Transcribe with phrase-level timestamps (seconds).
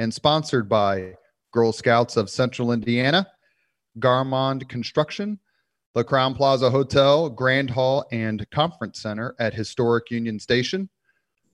[0.00, 1.12] and sponsored by
[1.52, 3.26] Girl Scouts of Central Indiana,
[3.98, 5.38] Garmong Construction,
[5.94, 10.88] the Crowne Plaza Hotel, Grand Hall, and Conference Center at Historic Union Station,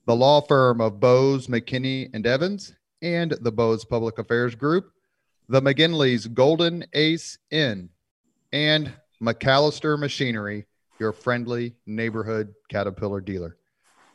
[0.06, 4.92] the law firm of Bose, McKinney, and Evans, and the Bose Public Affairs Group,
[5.48, 7.88] the McGinley's Golden Ace Inn,
[8.52, 10.66] and McAllister Machinery,
[11.00, 13.56] your friendly neighborhood Caterpillar dealer.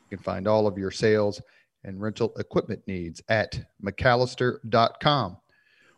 [0.09, 1.41] You can find all of your sales
[1.83, 5.37] and rental equipment needs at McAllister.com.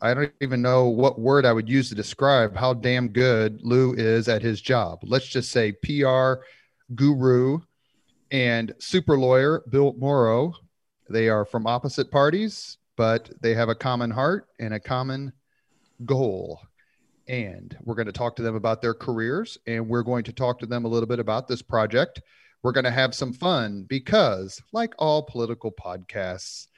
[0.00, 3.94] I don't even know what word I would use to describe how damn good Lou
[3.94, 5.00] is at his job.
[5.02, 6.34] Let's just say PR
[6.94, 7.58] guru
[8.30, 10.54] and super lawyer Bill Moreau.
[11.10, 15.32] They are from opposite parties, but they have a common heart and a common
[16.04, 16.60] goal.
[17.26, 20.60] And we're going to talk to them about their careers and we're going to talk
[20.60, 22.22] to them a little bit about this project.
[22.62, 26.68] We're going to have some fun because, like all political podcasts,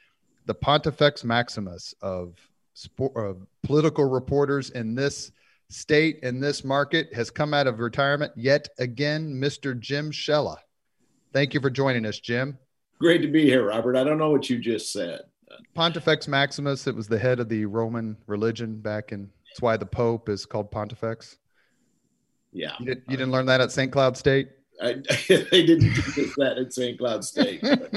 [0.45, 2.35] the Pontifex Maximus of
[2.73, 3.33] sport, uh,
[3.63, 5.31] political reporters in this
[5.69, 9.77] state and this market has come out of retirement yet again, Mr.
[9.79, 10.57] Jim Shella.
[11.33, 12.57] Thank you for joining us, Jim.
[12.99, 13.95] Great to be here, Robert.
[13.95, 15.21] I don't know what you just said.
[15.73, 19.85] Pontifex Maximus, it was the head of the Roman religion back in, that's why the
[19.85, 21.37] Pope is called Pontifex.
[22.51, 22.73] Yeah.
[22.79, 23.91] You, did, you didn't learn that at St.
[23.91, 24.49] Cloud State?
[24.81, 24.93] I,
[25.27, 26.97] they didn't teach that at St.
[26.97, 27.61] Cloud State.
[27.61, 27.91] But,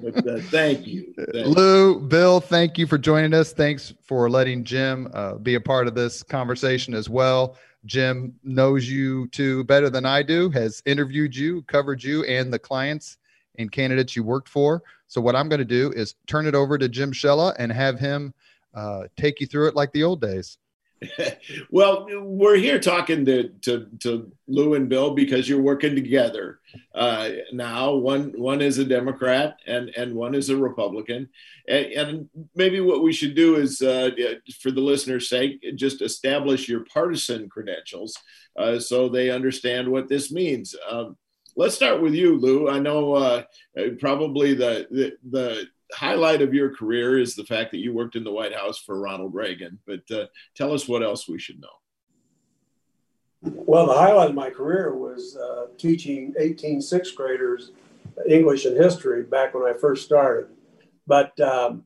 [0.00, 1.12] but uh, thank you.
[1.34, 3.52] Lou, Bill, thank you for joining us.
[3.52, 7.56] Thanks for letting Jim uh, be a part of this conversation as well.
[7.86, 12.58] Jim knows you too better than I do, has interviewed you, covered you, and the
[12.58, 13.18] clients
[13.58, 14.82] and candidates you worked for.
[15.06, 17.98] So, what I'm going to do is turn it over to Jim Shella and have
[17.98, 18.34] him
[18.74, 20.58] uh, take you through it like the old days.
[21.70, 26.60] well, we're here talking to, to, to Lou and Bill because you're working together
[26.94, 27.94] uh, now.
[27.94, 31.28] One one is a Democrat and and one is a Republican,
[31.68, 34.10] and, and maybe what we should do is, uh,
[34.60, 38.16] for the listeners' sake, just establish your partisan credentials
[38.56, 40.74] uh, so they understand what this means.
[40.88, 41.16] Um,
[41.56, 42.68] let's start with you, Lou.
[42.68, 43.42] I know uh,
[44.00, 48.24] probably the, the the highlight of your career is the fact that you worked in
[48.24, 49.78] the White House for Ronald Reagan.
[49.86, 51.68] But uh, tell us what else we should know.
[53.42, 57.70] Well, the highlight of my career was uh, teaching 18 sixth graders
[58.28, 60.50] English and history back when I first started.
[61.06, 61.84] But um,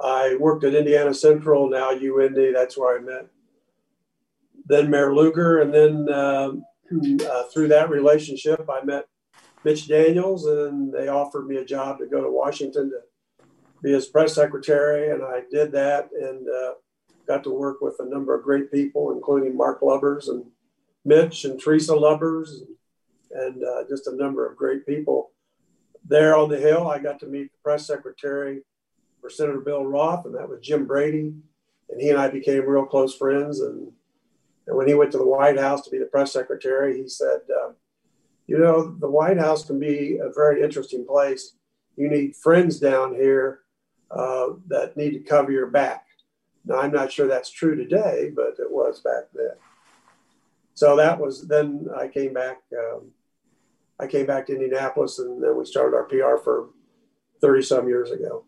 [0.00, 2.52] I worked at Indiana Central, now UIndy.
[2.52, 3.28] That's where I met
[4.68, 5.62] then Mayor Lugar.
[5.62, 6.64] And then um,
[7.26, 9.06] uh, through that relationship, I met
[9.64, 13.00] Mitch Daniels, and they offered me a job to go to Washington to
[13.82, 16.72] be his press secretary, and I did that and uh,
[17.26, 20.44] got to work with a number of great people, including Mark Lubbers and
[21.04, 22.62] Mitch and Teresa Lubbers,
[23.30, 25.30] and, and uh, just a number of great people.
[26.04, 28.62] There on the Hill, I got to meet the press secretary
[29.20, 31.34] for Senator Bill Roth, and that was Jim Brady,
[31.90, 33.60] and he and I became real close friends.
[33.60, 33.92] And,
[34.66, 37.40] and when he went to the White House to be the press secretary, he said,
[37.54, 37.72] uh,
[38.46, 41.56] "You know, the White House can be a very interesting place.
[41.96, 43.60] You need friends down here."
[44.10, 46.06] Uh, that need to cover your back.
[46.64, 49.52] Now, I'm not sure that's true today, but it was back then.
[50.74, 52.58] So that was then I came back.
[52.72, 53.10] Um,
[53.98, 56.70] I came back to Indianapolis, and then we started our PR firm
[57.40, 58.44] 30 some years ago.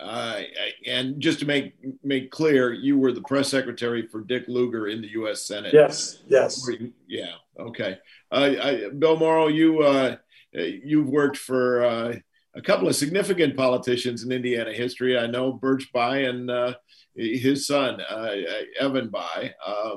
[0.00, 0.40] Uh,
[0.86, 5.00] and just to make make clear, you were the press secretary for Dick Lugar in
[5.00, 5.46] the U.S.
[5.46, 5.72] Senate.
[5.72, 6.68] Yes, yes,
[7.06, 7.98] yeah, okay.
[8.32, 10.16] Uh, I, Bill Moreau, you uh,
[10.52, 12.16] you've worked for uh,
[12.56, 15.18] a couple of significant politicians in Indiana history.
[15.18, 16.74] I know Birch Bayh and uh,
[17.16, 18.30] his son, uh,
[18.78, 19.52] Evan Bayh.
[19.64, 19.96] Uh,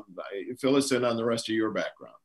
[0.60, 2.16] fill us in on the rest of your background.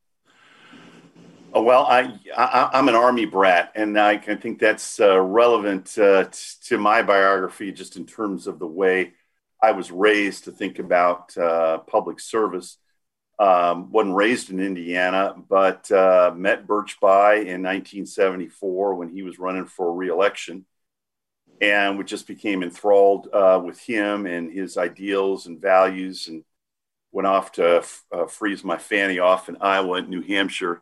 [1.55, 6.25] Oh, well, I, I am an army brat, and I think that's uh, relevant uh,
[6.64, 9.12] to my biography, just in terms of the way
[9.62, 12.79] I was raised to think about uh, public service.
[13.43, 19.41] Um, wasn't raised in Indiana, but uh, met Birch Bayh in 1974 when he was
[19.41, 20.65] running for reelection.
[21.61, 26.44] And we just became enthralled uh, with him and his ideals and values, and
[27.11, 30.81] went off to f- uh, freeze my fanny off in Iowa and New Hampshire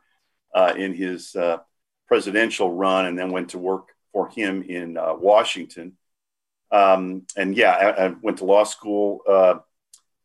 [0.55, 1.61] uh, in his uh,
[2.09, 5.97] presidential run, and then went to work for him in uh, Washington.
[6.71, 9.21] Um, and yeah, I, I, went to law school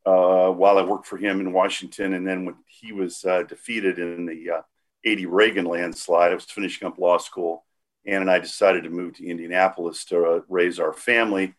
[0.06, 2.14] uh, while I worked for him in Washington.
[2.14, 4.62] And then when he was uh, defeated in the uh,
[5.04, 7.66] 80 Reagan landslide, I was finishing up law school.
[8.06, 11.56] Ann and I decided to move to Indianapolis to uh, raise our family.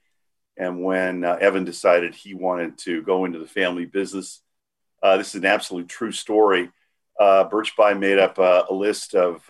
[0.57, 4.41] And when uh, Evan decided he wanted to go into the family business,
[5.03, 6.71] uh, this is an absolute true story.
[7.19, 9.43] Birch Bayh made up a list of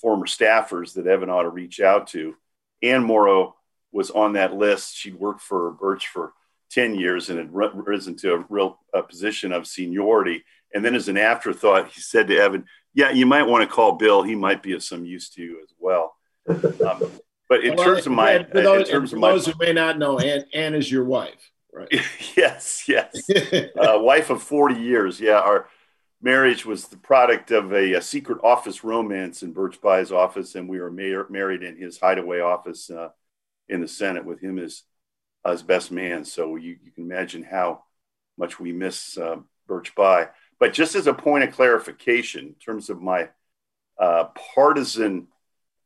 [0.00, 2.34] former staffers that Evan ought to reach out to.
[2.82, 3.54] Ann Moreau
[3.92, 4.96] was on that list.
[4.96, 6.32] She'd worked for Birch for
[6.70, 10.44] 10 years and had risen to a real a position of seniority.
[10.72, 12.64] And then, as an afterthought, he said to Evan,
[12.94, 14.22] Yeah, you might want to call Bill.
[14.22, 16.14] He might be of some use to you as well.
[16.48, 17.10] Um,
[17.48, 19.98] but in well, terms of my, for those, in terms of those who may not
[19.98, 21.88] know, Ann, Ann is your wife, right?
[22.36, 23.28] yes, yes.
[23.76, 25.20] uh, wife of 40 years.
[25.20, 25.40] Yeah.
[25.40, 25.68] Our
[26.22, 30.54] marriage was the product of a, a secret office romance in Birch Bayh's office.
[30.54, 33.08] And we were mar- married in his hideaway office uh,
[33.68, 34.84] in the Senate with him as
[35.44, 36.24] as best man.
[36.24, 37.84] So you, you can imagine how
[38.36, 40.30] much we miss uh, Birch Bayh.
[40.58, 43.28] But just as a point of clarification, in terms of my
[43.98, 45.28] uh, partisan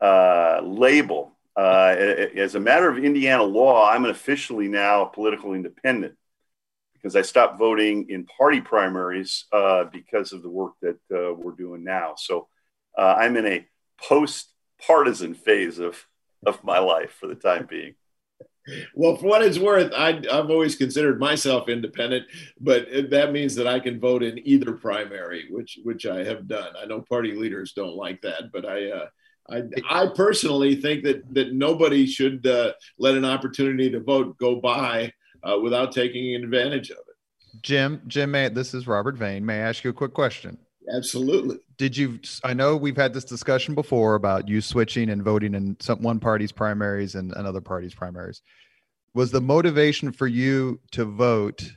[0.00, 1.94] uh, label, uh,
[2.36, 6.16] as a matter of Indiana law, I'm officially now a political independent
[6.94, 11.52] because I stopped voting in party primaries uh, because of the work that uh, we're
[11.52, 12.14] doing now.
[12.16, 12.48] So
[12.96, 13.66] I'm in a
[14.02, 14.48] post
[14.84, 16.04] partisan phase of,
[16.46, 17.94] of my life for the time being
[18.94, 22.26] well, for what it's worth, I, have always considered myself independent,
[22.60, 26.72] but that means that I can vote in either primary, which which I have done.
[26.80, 29.06] I know party leaders don't like that, but I uh,
[29.50, 34.56] I, I personally think that that nobody should uh, let an opportunity to vote go
[34.56, 35.12] by
[35.42, 37.62] uh, without taking advantage of it.
[37.62, 39.44] Jim, Jim, may, this is Robert Vane.
[39.44, 40.58] May I ask you a quick question?
[40.92, 41.58] Absolutely.
[41.76, 42.20] Did you?
[42.42, 46.20] I know we've had this discussion before about you switching and voting in some one
[46.20, 48.42] party's primaries and another party's primaries.
[49.14, 51.72] Was the motivation for you to vote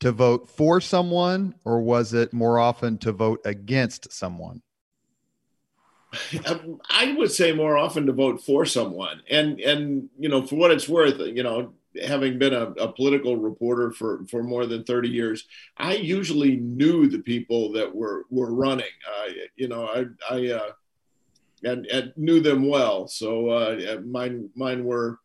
[0.00, 4.62] to vote for someone, or was it more often to vote against someone?
[6.44, 10.56] Um, I would say more often to vote for someone, and and you know, for
[10.56, 11.72] what it's worth, you know,
[12.04, 15.46] having been a, a, political reporter for, for more than 30 years,
[15.76, 18.86] I usually knew the people that were, were running.
[19.06, 20.04] Uh, you know, I,
[20.34, 20.72] I uh,
[21.64, 23.06] and, and, knew them well.
[23.08, 25.18] So uh, mine, mine were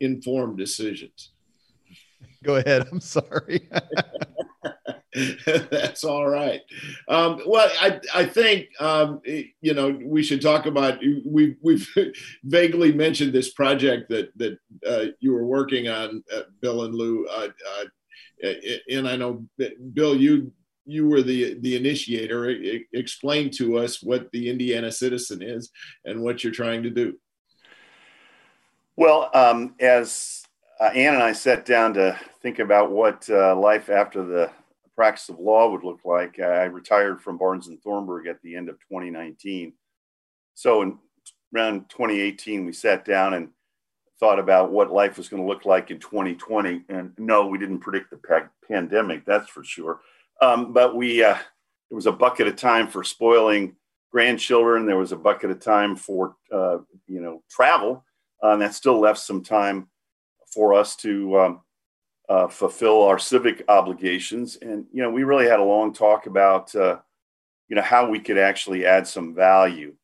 [0.00, 1.30] informed decisions.
[2.42, 2.86] Go ahead.
[2.90, 3.68] I'm sorry.
[5.46, 6.60] That's all right.
[7.08, 11.88] Um, well, I, I think um, you know we should talk about we we've
[12.44, 17.26] vaguely mentioned this project that that uh, you were working on, uh, Bill and Lou,
[17.26, 18.52] uh, uh
[18.90, 19.44] and I know
[19.92, 20.52] Bill, you
[20.84, 22.52] you were the the initiator.
[22.92, 25.70] Explain to us what the Indiana Citizen is
[26.04, 27.16] and what you're trying to do.
[28.96, 30.44] Well, um, as
[30.80, 34.50] uh, Ann and I sat down to think about what uh, life after the
[34.96, 36.38] practice of law would look like.
[36.40, 39.72] I retired from Barnes and Thornburg at the end of 2019.
[40.54, 40.98] So in
[41.54, 43.48] around 2018, we sat down and
[44.20, 46.84] thought about what life was going to look like in 2020.
[46.88, 50.00] And no, we didn't predict the pa- pandemic, that's for sure.
[50.40, 51.34] Um, but we, uh,
[51.90, 53.76] there was a bucket of time for spoiling
[54.10, 54.86] grandchildren.
[54.86, 58.04] There was a bucket of time for, uh, you know, travel.
[58.42, 59.88] Uh, and that still left some time
[60.52, 61.60] for us to um,
[62.28, 64.56] uh, fulfill our civic obligations.
[64.62, 66.98] And, you know, we really had a long talk about, uh,
[67.68, 69.94] you know, how we could actually add some value.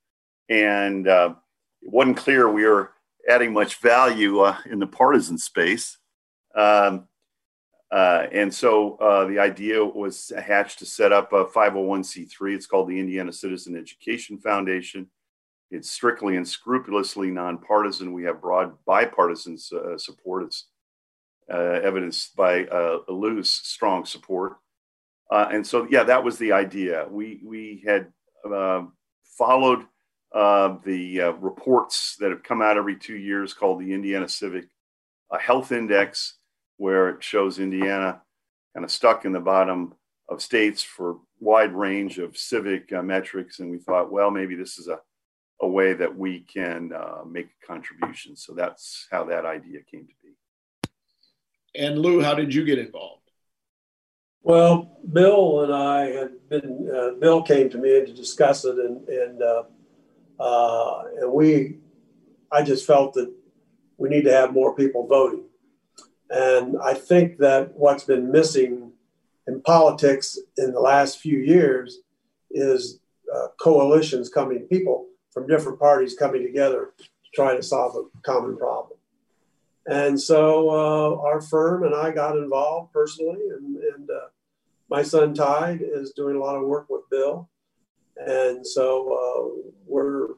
[0.48, 1.34] And uh,
[1.82, 2.92] it wasn't clear we were
[3.28, 5.98] adding much value uh, in the partisan space.
[6.54, 7.06] Um,
[7.90, 12.54] uh, and so uh, the idea was hatched to set up a 501c3.
[12.54, 15.08] It's called the Indiana Citizen Education Foundation.
[15.70, 18.12] It's strictly and scrupulously nonpartisan.
[18.12, 20.44] We have broad bipartisan support.
[20.44, 20.66] It's
[21.57, 24.54] evidenced by uh, Lou's strong support.
[25.30, 27.07] Uh, and so, yeah, that was the idea.
[27.11, 28.12] We, we had
[29.38, 29.87] followed
[30.33, 34.66] the reports that have come out every two years called the Indiana Civic
[35.40, 36.37] Health Index,
[36.78, 38.23] where it shows Indiana
[38.75, 39.95] kind of stuck in the bottom
[40.28, 44.78] of states for wide range of civic uh, metrics and we thought well maybe this
[44.78, 44.99] is a,
[45.62, 50.07] a way that we can uh, make a contribution so that's how that idea came
[50.07, 50.19] to be
[51.74, 53.22] and Lou, how did you get involved?
[54.42, 59.06] Well, Bill and I had been, uh, Bill came to me to discuss it, and,
[59.08, 59.62] and, uh,
[60.40, 61.78] uh, and we,
[62.50, 63.32] I just felt that
[63.98, 65.44] we need to have more people voting.
[66.30, 68.92] And I think that what's been missing
[69.46, 71.98] in politics in the last few years
[72.50, 73.00] is
[73.34, 78.56] uh, coalitions coming, people from different parties coming together to try to solve a common
[78.56, 79.00] problem.
[79.90, 84.28] And so uh, our firm and I got involved personally, and, and uh,
[84.88, 87.50] my son Tide is doing a lot of work with Bill,
[88.16, 90.28] and so uh, we're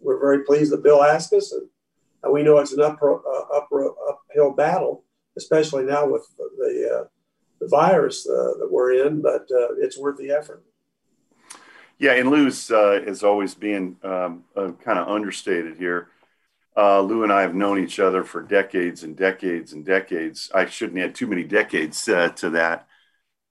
[0.00, 1.50] we're very pleased that Bill asked us,
[2.22, 3.70] and we know it's an up, uh, up,
[4.06, 5.04] uphill battle,
[5.38, 7.04] especially now with the uh,
[7.58, 9.46] the virus uh, that we're in, but
[9.78, 10.62] it's worth the effort.
[11.98, 16.08] Yeah, and Lou's is always being um, kind of understated here.
[16.76, 20.50] Uh, Lou and I have known each other for decades and decades and decades.
[20.54, 22.86] I shouldn't add too many decades uh, to that.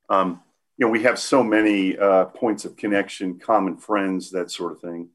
[0.10, 0.42] Um,
[0.78, 4.80] you know, we have so many uh, points of connection, common friends, that sort of
[4.80, 5.10] thing.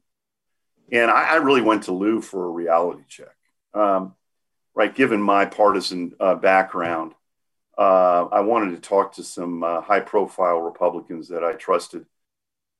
[0.91, 3.35] And I, I really went to Lou for a reality check.
[3.73, 4.15] Um,
[4.75, 7.13] right, given my partisan uh, background,
[7.77, 12.05] I wanted to talk to some high profile Republicans that I trusted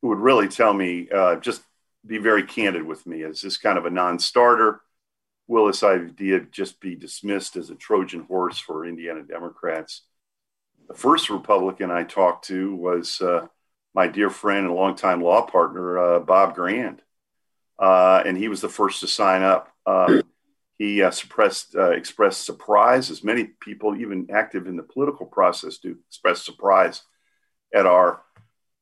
[0.06, 1.64] who would really tell me, uh, just
[2.06, 3.24] be very candid with me.
[3.24, 4.70] Is this kind of a non-starter?
[4.70, 4.85] Will
[5.48, 10.02] this idea just be dismissed as a Trojan horse for Indiana Democrats?
[10.88, 13.48] The first Republican I talked to was uh,
[13.94, 17.02] my dear friend and longtime law partner, uh, Bob Grand.
[17.78, 19.72] Uh, and he was the first to sign up.
[19.86, 20.24] Um,
[20.78, 25.78] he uh, suppressed, uh, expressed surprise, as many people, even active in the political process,
[25.78, 27.04] do express surprise
[27.74, 28.22] at our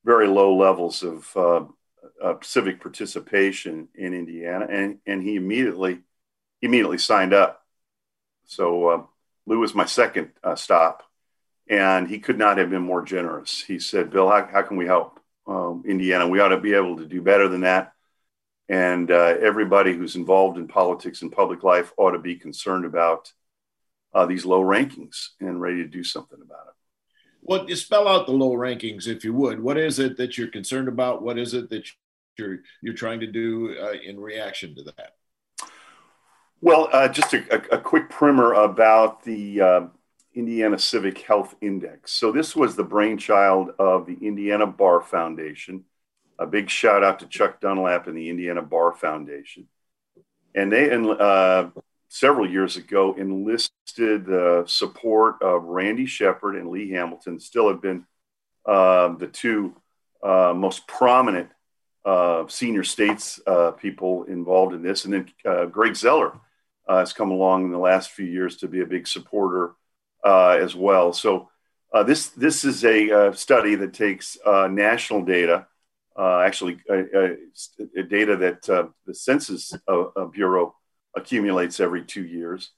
[0.04, 6.00] very low levels of uh, civic participation in Indiana, and and he immediately
[6.64, 7.64] immediately signed up.
[8.46, 9.04] So uh,
[9.46, 11.04] Lou was my second uh, stop,
[11.70, 13.62] and he could not have been more generous.
[13.62, 16.28] He said, "Bill, how, how can we help um, Indiana?
[16.28, 17.94] We ought to be able to do better than that."
[18.70, 23.32] And uh, everybody who's involved in politics and public life ought to be concerned about
[24.14, 26.74] uh, these low rankings and ready to do something about it.
[27.42, 29.60] Well, you spell out the low rankings if you would.
[29.60, 31.22] What is it that you're concerned about?
[31.22, 31.90] What is it that
[32.38, 35.16] you're you're trying to do uh, in reaction to that?
[36.64, 39.82] Well, uh, just a, a, quick primer about the uh,
[40.34, 42.14] Indiana Civic Health Index.
[42.14, 45.84] So this was the brainchild of the Indiana Bar Foundation.
[46.40, 49.68] A big shout out to Chuck Dunlap and the Indiana Bar Foundation.
[50.56, 51.68] And they uh,
[52.08, 58.06] several years ago enlisted the support of Randy Shepard and Lee Hamilton, still have been
[58.66, 59.76] uh, the two
[60.24, 61.50] uh, most prominent
[62.06, 65.04] uh, senior states uh, people involved in this.
[65.04, 66.40] And then Greg Zoeller
[66.88, 69.74] uh, has come along in the last few years to be a big supporter
[70.24, 71.14] uh, as well.
[71.14, 71.50] So
[71.94, 75.68] uh, this, this is a uh, study that takes national data.
[76.18, 79.74] actually, data that the Census
[80.32, 80.76] Bureau
[81.16, 82.72] accumulates every two years.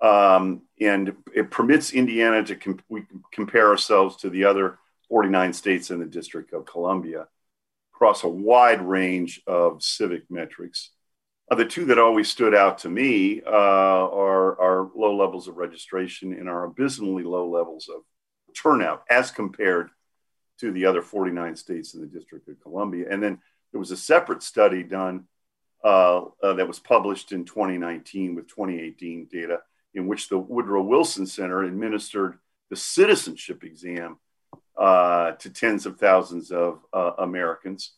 [0.00, 4.78] Um, and it permits Indiana to com- we compare ourselves to the other
[5.08, 7.28] 49 states in the District of Columbia
[7.94, 10.90] across a wide range of civic metrics.
[11.52, 15.58] Uh, the two that always stood out to me uh, are our low levels of
[15.58, 18.04] registration and our abysmally low levels of
[18.54, 19.90] turnout as compared
[20.58, 23.04] to the other 49 states in the District of Columbia.
[23.10, 23.38] And then
[23.70, 25.24] there was a separate study done
[25.84, 29.58] uh, uh, that was published in 2019 with 2018 data,
[29.92, 32.38] in which the Woodrow Wilson Center administered
[32.70, 34.16] the citizenship exam
[34.78, 37.92] uh, to tens of thousands of uh, Americans.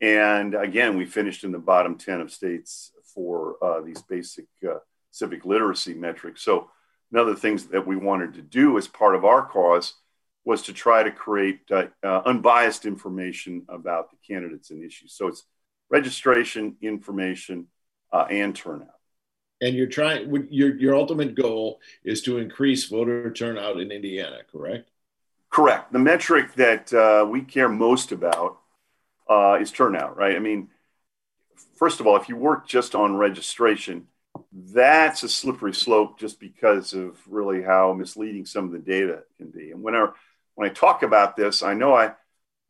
[0.00, 4.78] And again, we finished in the bottom 10 of states for uh, these basic uh,
[5.10, 6.42] civic literacy metrics.
[6.42, 6.70] So,
[7.10, 9.94] one of the things that we wanted to do as part of our cause
[10.44, 11.60] was to try to create
[12.02, 15.14] unbiased information about the candidates and issues.
[15.14, 15.44] So, it's
[15.90, 17.66] registration information
[18.12, 18.88] uh, and turnout.
[19.60, 24.90] And you're trying your your ultimate goal is to increase voter turnout in Indiana, correct?
[25.50, 25.92] Correct.
[25.92, 28.58] The metric that uh, we care most about
[29.28, 30.36] uh, is turnout, right?
[30.36, 30.68] I mean,
[31.76, 34.06] first of all, if you work just on registration,
[34.52, 39.50] that's a slippery slope just because of really how misleading some of the data can
[39.50, 39.70] be.
[39.70, 40.08] And when I
[40.54, 42.12] when I talk about this, I know I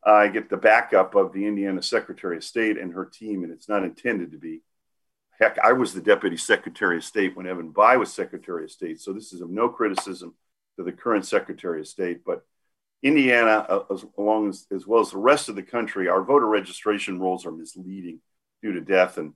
[0.03, 3.69] I get the backup of the Indiana Secretary of State and her team, and it's
[3.69, 4.61] not intended to be.
[5.39, 8.99] Heck, I was the Deputy Secretary of State when Evan Bayh was Secretary of State,
[8.99, 10.33] so this is of no criticism
[10.77, 12.23] to the current Secretary of State.
[12.25, 12.45] But
[13.01, 16.47] Indiana, uh, as, along as, as well as the rest of the country, our voter
[16.47, 18.19] registration rolls are misleading
[18.61, 19.33] due to death and,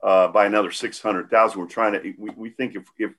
[0.03, 1.61] uh, by another 600,000.
[1.61, 3.11] We're trying to, we, we think if, if,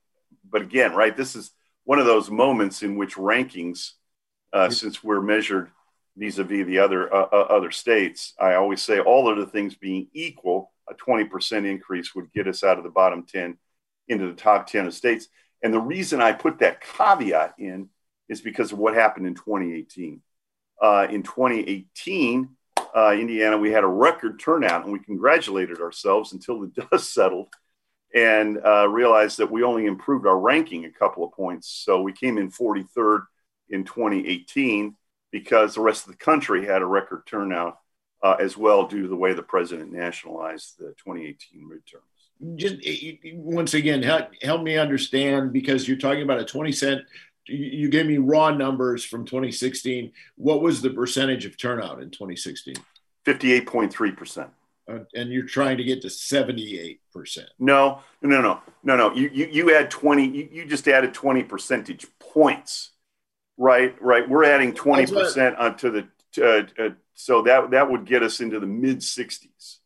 [0.49, 1.51] but again, right, this is
[1.83, 3.91] one of those moments in which rankings,
[4.53, 5.71] uh, since we're measured
[6.15, 10.07] vis-a-vis the other uh, uh, other states, I always say all of the things being
[10.13, 13.57] equal, a 20% increase would get us out of the bottom 10
[14.07, 15.27] into the top 10 of states.
[15.63, 17.89] And the reason I put that caveat in
[18.29, 20.21] is because of what happened in 2018.
[20.81, 22.49] Uh, in 2018,
[22.95, 27.47] uh, Indiana, we had a record turnout and we congratulated ourselves until the dust settled
[28.13, 31.67] and uh, realized that we only improved our ranking a couple of points.
[31.67, 33.23] So we came in 43rd
[33.69, 34.95] in 2018
[35.31, 37.77] because the rest of the country had a record turnout
[38.25, 42.57] uh, as well due to the way the president nationalized the 2018 midterms.
[42.57, 42.75] Just
[43.35, 47.01] once again, help, help me understand because you're talking about a 20 cent
[47.47, 50.11] you gave me raw numbers from 2016.
[50.35, 52.75] What was the percentage of turnout in 2016?
[53.25, 54.49] 58.3%.
[54.87, 56.99] Uh, and you're trying to get to 78%.
[57.57, 59.13] No, no, no, no, no.
[59.13, 62.91] You, you, you add 20, you, you just added 20 percentage points,
[63.57, 63.95] right?
[63.99, 64.27] Right.
[64.29, 68.67] We're adding 20% onto the, uh, uh, so that, that would get us into the
[68.67, 69.77] mid 60s,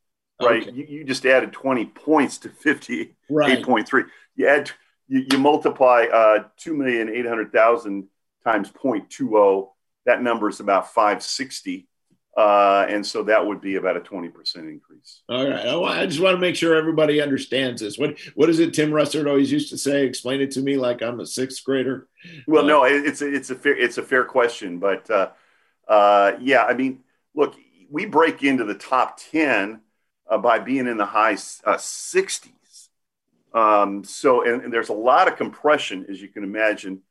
[0.41, 0.67] right?
[0.67, 0.71] Okay.
[0.71, 3.13] You, you just added 20 points to 58.3.
[3.29, 4.05] Right.
[4.35, 4.71] You add,
[5.07, 8.05] you, you multiply uh, 2,800,000
[8.43, 9.69] times 0.20,
[10.05, 11.88] that number is about 560.
[12.38, 15.23] Uh, and so that would be about a 20% increase.
[15.27, 15.67] All right.
[15.67, 17.97] I, just want to make sure everybody understands this.
[17.97, 20.05] What, what is it Tim Russert always used to say?
[20.05, 22.07] Explain it to me like I'm a sixth grader.
[22.47, 25.31] Well, uh, no, it's a, it's a fair, it's a fair question, but uh,
[25.89, 26.99] uh, yeah, I mean,
[27.34, 27.56] look,
[27.89, 29.82] we break into the top 10
[30.30, 32.49] uh, by being in the high 60s
[33.54, 37.02] uh, um, so, and, and, there's a lot of compression, as you can imagine,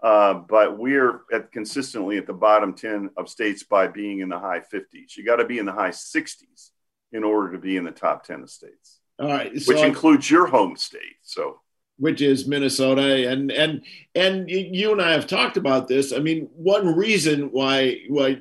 [0.00, 4.38] uh, but we're at consistently at the bottom 10 of states by being in the
[4.38, 5.16] high 50s.
[5.16, 6.70] You got to be in the high 60s
[7.10, 9.00] in order to be in the top 10 of states.
[9.18, 9.60] All right.
[9.60, 11.16] So which includes your home state.
[11.22, 11.60] So,
[11.98, 13.28] which is Minnesota.
[13.28, 13.84] And, and,
[14.14, 16.12] and you and I have talked about this.
[16.12, 18.40] I mean, one reason why, why,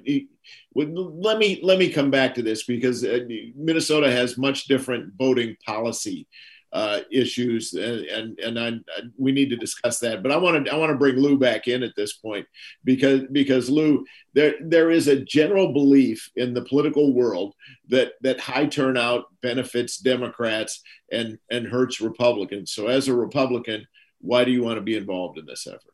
[0.75, 3.19] let me let me come back to this because uh,
[3.55, 6.27] Minnesota has much different voting policy
[6.73, 10.21] uh, issues, and and, and I, I, we need to discuss that.
[10.21, 12.45] But I want to I want to bring Lou back in at this point
[12.83, 17.55] because because Lou, there there is a general belief in the political world
[17.89, 22.71] that that high turnout benefits Democrats and and hurts Republicans.
[22.71, 23.87] So as a Republican,
[24.19, 25.93] why do you want to be involved in this effort?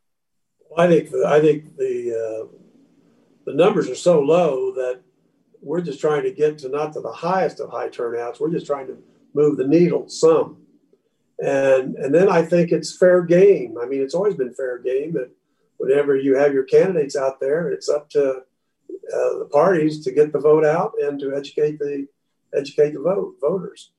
[0.76, 2.56] I think I think the uh,
[3.44, 5.02] the numbers are so low that
[5.60, 8.40] we're just trying to get to not to the highest of high turnouts.
[8.40, 8.98] We're just trying to
[9.34, 10.63] move the needle some.
[11.38, 13.76] And, and then I think it's fair game.
[13.80, 15.30] I mean, it's always been fair game that
[15.78, 18.42] whenever you have your candidates out there, it's up to
[19.12, 22.06] uh, the parties to get the vote out and to educate the
[22.54, 23.90] educate the vote voters.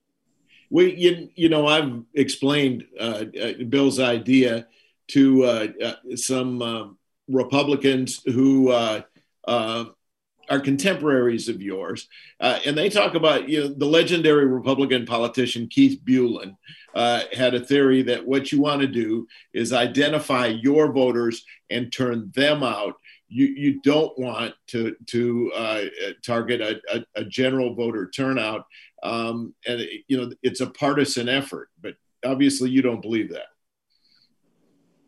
[0.69, 4.67] We, you, you know, I've explained uh, uh, Bill's idea
[5.09, 9.01] to uh, uh, some um, Republicans who uh,
[9.47, 12.07] are contemporaries of yours,
[12.39, 16.55] uh, and they talk about you know the legendary Republican politician Keith Bulen
[16.95, 21.91] uh, had a theory that what you want to do is identify your voters and
[21.91, 22.95] turn them out.
[23.27, 25.81] You, you don't want to to uh,
[26.25, 28.65] target a, a, a, general voter turnout,
[29.03, 31.69] um, and you know it's a partisan effort.
[31.81, 33.47] But obviously, you don't believe that.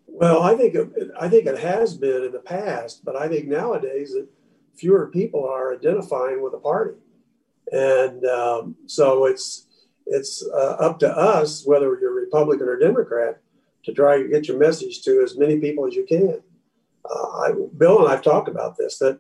[0.08, 3.48] Well, I think it, I think it has been in the past, but I think
[3.48, 4.28] nowadays that
[4.76, 6.98] fewer people are identifying with a party,
[7.72, 9.67] and um, so it's
[10.10, 13.42] it's uh, up to us whether you're Republican or Democrat
[13.84, 16.42] to try to get your message to as many people as you can.
[17.10, 19.20] Uh, I, Bill and I've talked about this that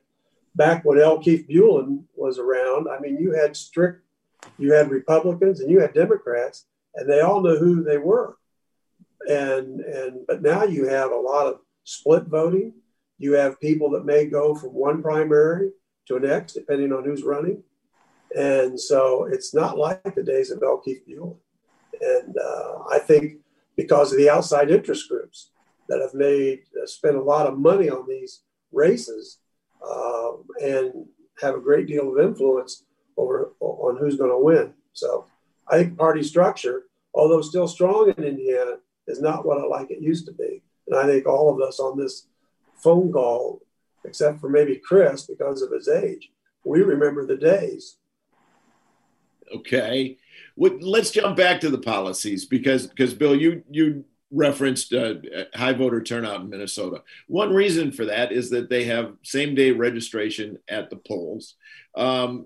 [0.56, 1.20] back when L.
[1.20, 4.04] Keith Bulen was around, I mean, you had strict,
[4.58, 8.38] you had Republicans and you had Democrats, and they all knew who they were.
[9.28, 12.74] And and but now you have a lot of split voting.
[13.20, 15.72] You have people that may go from one primary
[16.08, 17.64] to the next, depending on who's running.
[18.36, 20.82] And so it's not like the days of L.
[20.84, 21.38] Keith Bulen.
[22.02, 23.38] And uh, I think
[23.76, 25.52] because of the outside interest groups
[25.90, 29.40] that have made uh, spent a lot of money on these races
[29.88, 31.06] uh, and
[31.42, 32.84] have a great deal of influence
[33.16, 34.74] over on who's going to win.
[34.94, 35.26] So
[35.68, 38.76] I think party structure, although still strong in Indiana,
[39.08, 40.62] is not what I like it used to be.
[40.88, 42.28] And I think all of us on this
[42.76, 43.62] phone call,
[44.06, 46.32] except for maybe Chris because of his age,
[46.64, 47.98] we remember the days.
[49.56, 50.18] Okay.
[50.56, 55.16] Well, let's jump back to the policies because because Bill, you you referenced uh,
[55.54, 57.02] high voter turnout in Minnesota.
[57.28, 61.56] One reason for that is that they have same day registration at the polls,
[61.98, 62.46] um,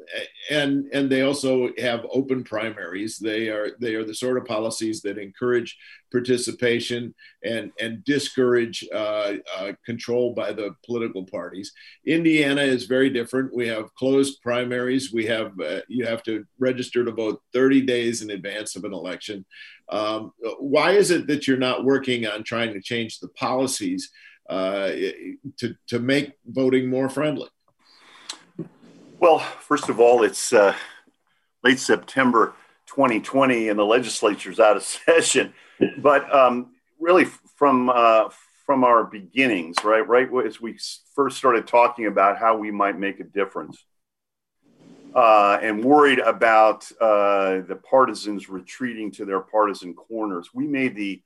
[0.49, 3.19] and and they also have open primaries.
[3.19, 5.77] They are they are the sort of policies that encourage
[6.09, 11.73] participation and and discourage uh, uh, control by the political parties.
[12.05, 13.53] Indiana is very different.
[13.53, 15.11] We have closed primaries.
[15.11, 18.93] We have uh, you have to register to vote 30 days in advance of an
[18.93, 19.45] election.
[19.89, 24.09] Um, why is it that you're not working on trying to change the policies
[24.49, 24.91] uh,
[25.57, 27.49] to, to make voting more friendly?
[29.21, 30.73] Well, first of all, it's uh,
[31.63, 32.55] late September
[32.87, 35.53] 2020 and the legislature's out of session.
[35.99, 38.29] But um, really, from uh,
[38.65, 40.79] from our beginnings, right, right as we
[41.13, 43.85] first started talking about how we might make a difference,
[45.13, 51.21] uh, and worried about uh, the partisans retreating to their partisan corners, we made the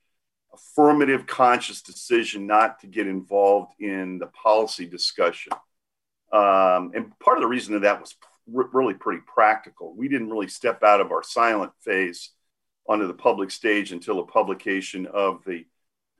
[0.53, 5.53] affirmative, conscious decision not to get involved in the policy discussion.
[6.35, 8.15] Um, and part of the reason of that was
[8.47, 9.95] really pretty practical.
[9.95, 12.31] We didn't really step out of our silent phase
[12.87, 15.65] onto the public stage until the publication of the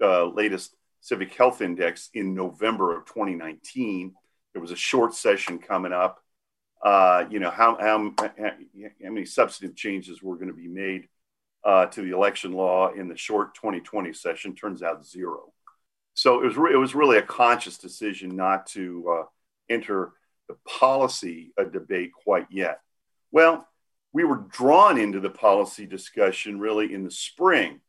[0.01, 4.13] uh, latest Civic Health Index in November of 2019.
[4.53, 6.19] There was a short session coming up
[6.85, 11.07] uh, you know, how, how, how many substantive changes were going to be made
[11.63, 14.55] uh, to the election law in the short 2020 session.
[14.55, 15.51] Turns out zero.
[16.13, 19.23] So it was, re- it was really a conscious decision not to uh,
[19.69, 20.11] enter
[20.47, 22.79] the policy debate quite yet.
[23.31, 23.67] Well,
[24.13, 27.81] we were drawn into the policy discussion really in the spring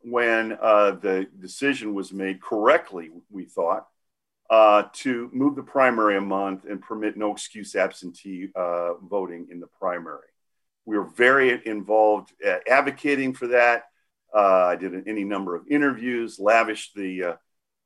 [0.00, 3.86] when uh, the decision was made correctly, we thought,
[4.48, 9.58] uh, to move the primary a month and permit no excuse absentee uh, voting in
[9.58, 10.28] the primary.
[10.84, 13.84] We were very involved uh, advocating for that.
[14.34, 17.34] Uh, I did any number of interviews, lavished the uh,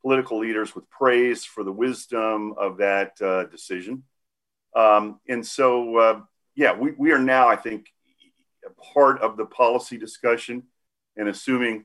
[0.03, 3.17] political leaders with praise for the wisdom of that
[3.51, 4.05] decision.
[4.75, 7.87] Um, and so, yeah, we, we are now, I think,
[8.67, 10.65] a part of the policy discussion.
[11.17, 11.85] And assuming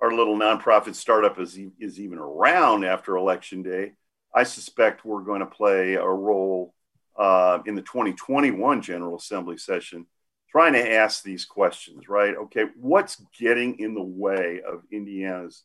[0.00, 3.92] our little nonprofit startup is, is even around after election day,
[4.34, 6.74] I suspect we're going to play a role
[7.18, 10.06] uh, in the 2021 General Assembly session,
[10.50, 12.36] trying to ask these questions, right?
[12.36, 15.62] Okay, what's getting in the way of Indiana's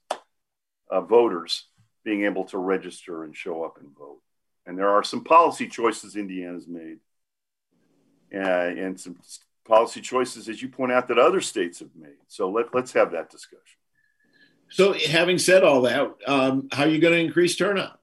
[0.90, 1.68] uh, voters
[2.04, 4.20] being able to register and show up and vote?
[4.66, 7.00] And there are some policy choices Indiana's made,
[8.34, 9.18] uh, and some
[9.66, 12.18] policy choices, as you point out, that other states have made.
[12.28, 13.78] So let, let's have that discussion.
[14.70, 18.00] So, having said all that, um, how are you going to increase turnout?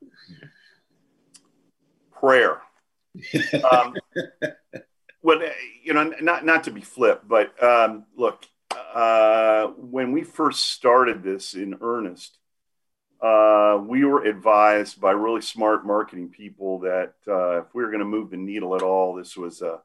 [2.19, 2.61] prayer.
[3.71, 3.95] um,
[5.23, 5.41] well,
[5.83, 8.45] you know, not not to be flip, but um, look,
[8.95, 12.38] uh, when we first started this in earnest,
[13.20, 17.98] uh, we were advised by really smart marketing people that uh, if we were going
[18.00, 19.81] to move the needle at all, this was a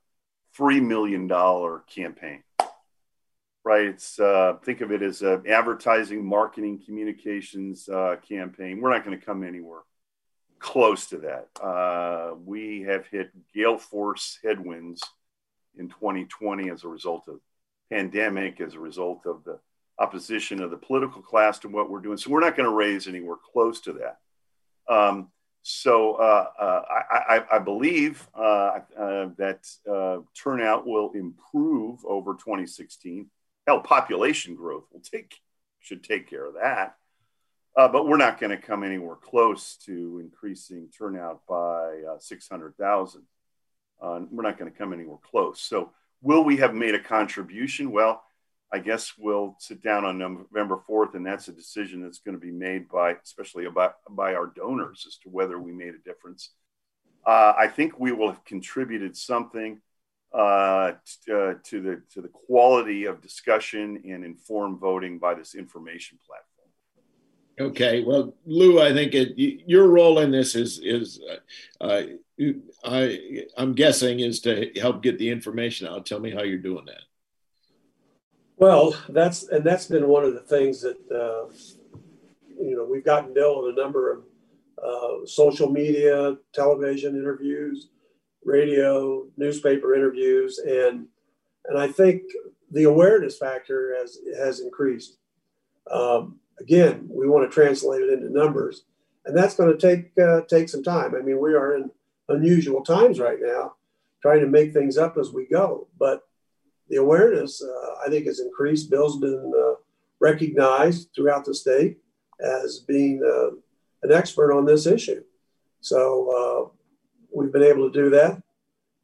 [0.56, 2.44] three million dollar campaign.
[3.64, 3.86] Right?
[3.86, 8.82] It's uh, think of it as an advertising, marketing, communications uh, campaign.
[8.82, 9.82] We're not going to come anywhere
[10.60, 11.50] close to that.
[11.62, 15.02] Uh, we have hit gale force headwinds
[15.78, 17.40] in 2020 as a result of
[17.92, 19.60] pandemic, as a result of the
[20.00, 22.18] opposition of the political class to what we're doing.
[22.18, 24.18] So we're not going to raise anywhere close to that.
[24.94, 25.30] Um,
[25.62, 32.34] so uh, uh, I, I, I, believe uh, uh, that uh, turnout will improve over
[32.34, 33.30] 2016.
[33.66, 35.36] Hell, population growth will take
[35.80, 36.96] should take care of that.
[37.76, 43.22] Uh, but we're not going to come anywhere close to increasing turnout by uh, 600,000.
[44.02, 45.62] Uh, we're not going to come anywhere close.
[45.62, 47.92] So, will we have made a contribution?
[47.92, 48.22] Well,
[48.74, 52.44] I guess we'll sit down on November 4th, and that's a decision that's going to
[52.44, 56.50] be made by, especially about, by our donors as to whether we made a difference.
[57.24, 59.80] Uh, I think we will have contributed something
[60.34, 65.54] uh, t- uh, to the to the quality of discussion and informed voting by this
[65.54, 67.70] information platform.
[67.70, 71.22] Okay, well, Lou, I think it, your role in this is is
[71.80, 72.02] uh, uh,
[72.84, 76.08] I I'm guessing is to help get the information out.
[76.08, 77.04] Tell me how you're doing that.
[78.58, 81.52] Well, that's and that's been one of the things that uh,
[82.60, 84.24] you know we've gotten Bill in a number of
[84.84, 87.90] uh, social media, television interviews,
[88.46, 91.08] radio, newspaper interviews, and
[91.66, 92.24] and I think
[92.72, 95.18] the awareness factor has has increased.
[95.90, 98.84] Um, again, we want to translate it into numbers,
[99.26, 101.16] and that's going to take uh, take some time.
[101.16, 101.90] I mean, we are in
[102.30, 103.74] unusual times right now,
[104.22, 105.88] trying to make things up as we go.
[105.98, 106.22] But
[106.94, 108.92] the awareness, uh, I think, has increased.
[108.92, 109.74] Bill's been uh,
[110.20, 111.98] recognized throughout the state
[112.40, 113.56] as being uh,
[114.04, 115.24] an expert on this issue.
[115.82, 116.78] So uh,
[117.36, 118.42] we've been able to do that,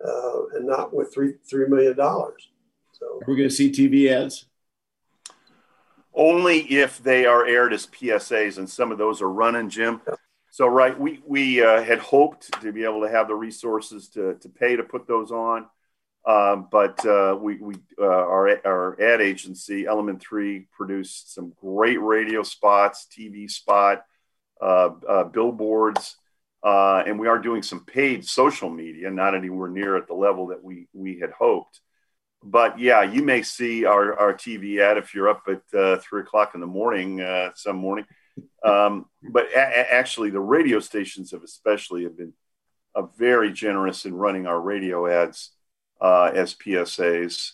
[0.06, 2.50] uh, and not with three three million dollars.
[2.92, 4.46] So we're going to see TV ads.
[6.14, 10.02] Only if they are aired as PSAs, and some of those are running, Jim.
[10.08, 10.16] Yeah.
[10.52, 14.36] So, right, we we uh, had hoped to be able to have the resources to
[14.36, 15.66] to pay to put those on,
[16.26, 22.02] um, but uh, we we uh, our our ad agency Element Three produced some great
[22.02, 24.04] radio spots, TV spot,
[24.62, 26.18] uh, uh, billboards,
[26.64, 30.48] uh, and we are doing some paid social media, not anywhere near at the level
[30.48, 31.80] that we we had hoped.
[32.44, 36.52] But yeah, you may see our, our TV ad if you're up at three o'clock
[36.54, 38.06] in the morning some morning.
[38.64, 42.34] Um, but a- actually, the radio stations have especially have been
[43.18, 45.52] very generous in running our radio ads
[46.02, 47.54] as PSAs.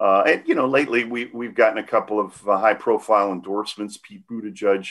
[0.00, 3.98] and you know, lately we we've gotten a couple of high profile endorsements.
[3.98, 4.88] Pete Buttigieg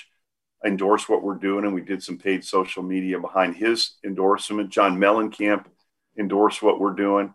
[0.66, 4.70] endorsed what we're doing, and we did some paid social media behind his endorsement.
[4.70, 5.66] John Mellencamp
[6.18, 7.34] endorsed what we're doing.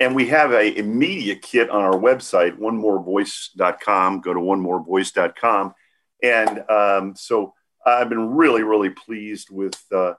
[0.00, 4.20] And we have a, a media kit on our website, onemorevoice.com.
[4.20, 5.74] Go to onemorevoice.com.
[6.22, 10.14] And um, so I've been really, really pleased with uh,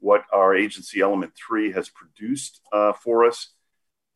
[0.00, 3.50] what our agency Element 3 has produced uh, for us.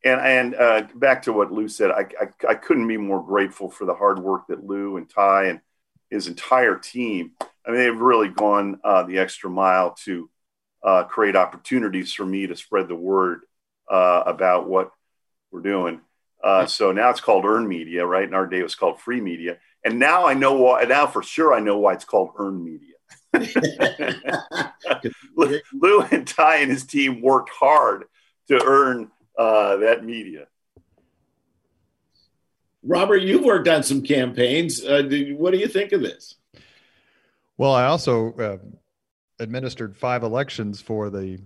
[0.05, 3.69] And, and uh, back to what Lou said, I, I, I, couldn't be more grateful
[3.69, 5.61] for the hard work that Lou and Ty and
[6.09, 7.31] his entire team
[7.65, 10.29] I mean, they've really gone uh, the extra mile to
[10.83, 13.41] uh, create opportunities for me to spread the word
[13.89, 14.91] uh, about what
[15.51, 16.01] we're doing.
[16.43, 18.27] Uh, so now it's called Earn media, right?
[18.27, 20.83] In our day, it was called free media, and now I know why.
[20.83, 22.95] Now for sure, I know why it's called Earn media.
[25.73, 28.05] Lou and Ty and his team worked hard
[28.49, 30.47] to earn uh, that media.
[32.83, 34.83] Robert, you've worked on some campaigns.
[34.83, 35.03] Uh,
[35.37, 36.35] what do you think of this?
[37.57, 38.57] Well, I also uh,
[39.39, 41.39] administered five elections for the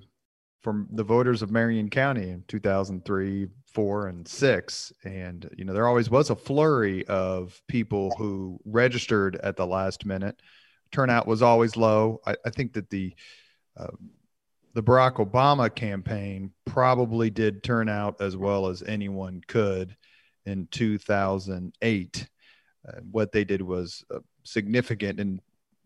[0.62, 4.92] from the voters of Marion County in 2003, four, and six.
[5.04, 10.06] And you know, there always was a flurry of people who registered at the last
[10.06, 10.42] minute.
[10.92, 12.20] Turnout was always low.
[12.26, 13.14] I, I think that the
[13.78, 13.88] uh,
[14.78, 19.98] the Barack Obama campaign probably did turn out as well as anyone could
[20.46, 22.30] in 2008.
[22.88, 25.42] Uh, what they did was uh, significant and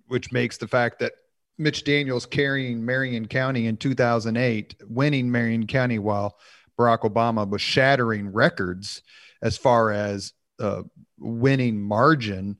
[0.07, 1.13] which makes the fact that
[1.57, 6.37] Mitch Daniels carrying Marion County in 2008, winning Marion County while
[6.77, 9.03] Barack Obama was shattering records
[9.41, 10.81] as far as uh,
[11.17, 12.57] winning margin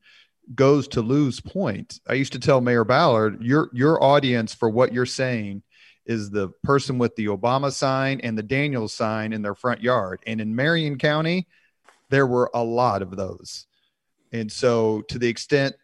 [0.56, 2.00] goes to Lou's point.
[2.08, 5.64] I used to tell Mayor Ballard, your your audience for what you're saying
[6.12, 10.20] is the person with the Obama sign and the Daniels sign in their front yard.
[10.28, 11.48] And in Marion County,
[12.10, 13.66] there were a lot of those.
[14.32, 15.76] And so to the extent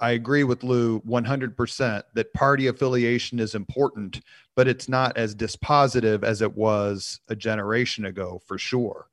[0.00, 4.22] I agree with Lou 100% that party affiliation is important,
[4.56, 9.09] but it's not as dispositive as it was a generation ago, for sure.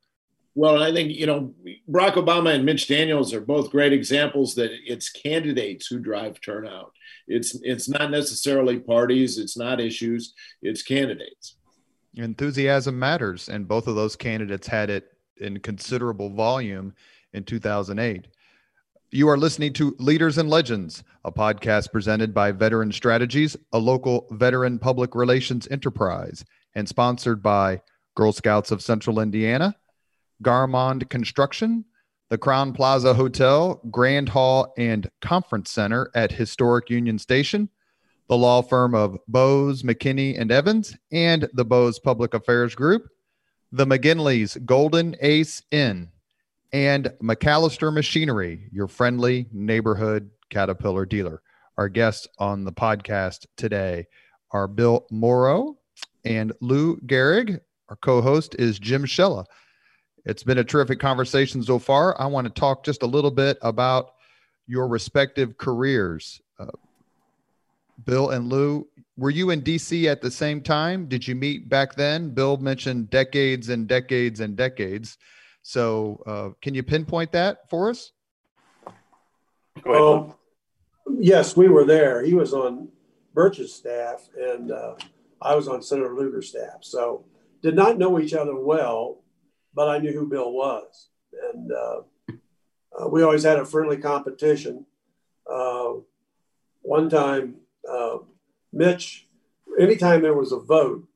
[0.58, 1.54] Well, I think, you know,
[1.88, 6.90] Barack Obama and Mitch Daniels are both great examples that it's candidates who drive turnout.
[7.28, 11.54] It's it's not necessarily parties, it's not issues, it's candidates.
[12.16, 16.92] Enthusiasm matters, and both of those candidates had it in considerable volume
[17.32, 18.26] in 2008.
[19.12, 24.26] You are listening to Leaders and Legends, a podcast presented by Veteran Strategies, a local
[24.32, 26.44] veteran public relations enterprise,
[26.74, 27.80] and sponsored by
[28.16, 29.76] Girl Scouts of Central Indiana,
[30.42, 31.84] Garmong Construction,
[32.28, 37.68] the Crowne Plaza Hotel, Grand Hall, and Conference Center at historic Union Station,
[38.28, 43.08] the law firm of Bose, McKinney, and Evans, and the Bose Public Affairs Group,
[43.72, 46.10] the McGinley's Golden Ace Inn,
[46.72, 51.42] and McAllister Machinery, your friendly neighborhood Caterpillar dealer.
[51.76, 54.06] Our guests on the podcast today
[54.50, 55.78] are Bill Moreau
[56.24, 57.60] and Lou Gerig.
[57.88, 59.44] Our co host is Jim Shella.
[60.28, 62.20] It's been a terrific conversation so far.
[62.20, 64.12] I want to talk just a little bit about
[64.66, 66.42] your respective careers.
[66.58, 66.66] Uh,
[68.04, 68.86] Bill and Lou,
[69.16, 71.06] were you in DC at the same time?
[71.06, 72.34] Did you meet back then?
[72.34, 75.16] Bill mentioned decades and decades and decades.
[75.62, 78.12] So, uh, can you pinpoint that for us?
[79.86, 80.36] Oh,
[81.18, 82.22] yes, we were there.
[82.22, 82.88] He was on
[83.32, 84.96] Birch's staff, and uh,
[85.40, 86.82] I was on Senator Lugar's staff.
[86.82, 87.24] So,
[87.62, 89.22] did not know each other well,
[89.74, 91.08] but I knew who Bill was.
[91.52, 92.00] And uh,
[92.98, 94.86] uh, we always had a friendly competition.
[95.50, 95.94] Uh,
[96.82, 97.56] one time,
[97.88, 98.18] uh,
[98.72, 99.26] Mitch,
[99.78, 101.06] anytime there was a vote,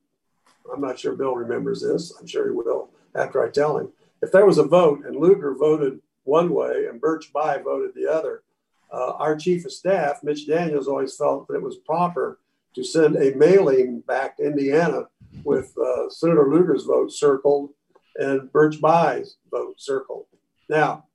[0.71, 3.89] I'm not sure Bill remembers this, I'm sure he will after I tell him.
[4.21, 8.11] If there was a vote and Lugar voted one way and Birch Bayh voted the
[8.11, 8.43] other,
[8.91, 12.39] uh, our chief of staff, Mitch Daniels, always felt that it was proper
[12.75, 15.07] to send a mailing back to Indiana
[15.43, 17.71] with uh, Senator Lugar's vote circled
[18.15, 20.25] and Birch Bayh's vote circled.
[20.69, 21.05] Now,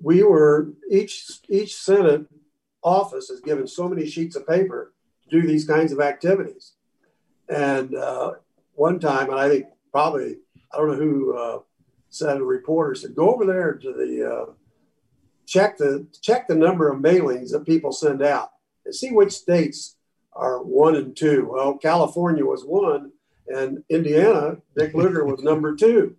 [0.00, 2.26] we were each each Senate
[2.82, 6.72] office is given so many sheets of paper to do these kinds of activities.
[7.48, 8.32] And uh,
[8.74, 10.38] one time, and I think probably
[10.72, 11.58] I don't know who uh,
[12.10, 14.52] said a reporter said go over there to the uh,
[15.46, 18.50] check the check the number of mailings that people send out
[18.84, 19.96] and see which states
[20.32, 21.48] are one and two.
[21.52, 23.12] Well, California was one,
[23.48, 26.16] and Indiana, Dick Lugar was number two.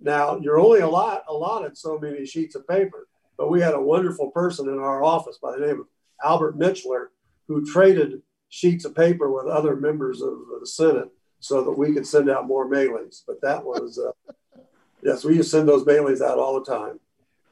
[0.00, 3.80] Now you're only a lot allotted so many sheets of paper, but we had a
[3.80, 5.86] wonderful person in our office by the name of
[6.22, 7.06] Albert Mitchler
[7.48, 12.06] who traded sheets of paper with other members of the Senate so that we could
[12.06, 13.22] send out more mailings.
[13.26, 14.60] But that was, uh,
[15.02, 16.98] yes, we used to send those mailings out all the time.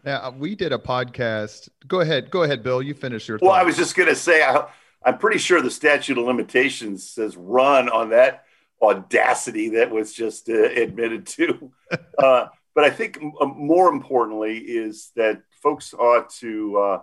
[0.04, 1.68] Now uh, we did a podcast.
[1.86, 2.82] Go ahead, go ahead, Bill.
[2.82, 3.38] You finish your.
[3.40, 4.66] Well, I was just going to say, I,
[5.04, 8.44] I'm pretty sure the statute of limitations says run on that
[8.82, 11.72] audacity that was just uh, admitted to.
[12.16, 17.02] Uh, but I think m- more importantly is that folks ought to uh,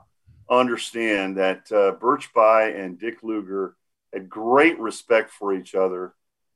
[0.49, 3.75] understand that uh, Birch Bayh and Dick Lugar
[4.13, 6.13] had great respect for each other,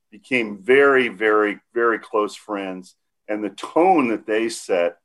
[0.10, 2.96] became very, very, very close friends,
[3.28, 4.98] and the tone that they set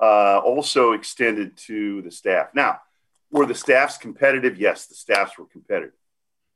[0.00, 2.48] uh, also extended to the staff.
[2.54, 2.80] Now,
[3.30, 4.58] were the staffs competitive?
[4.58, 5.92] Yes, the staffs were competitive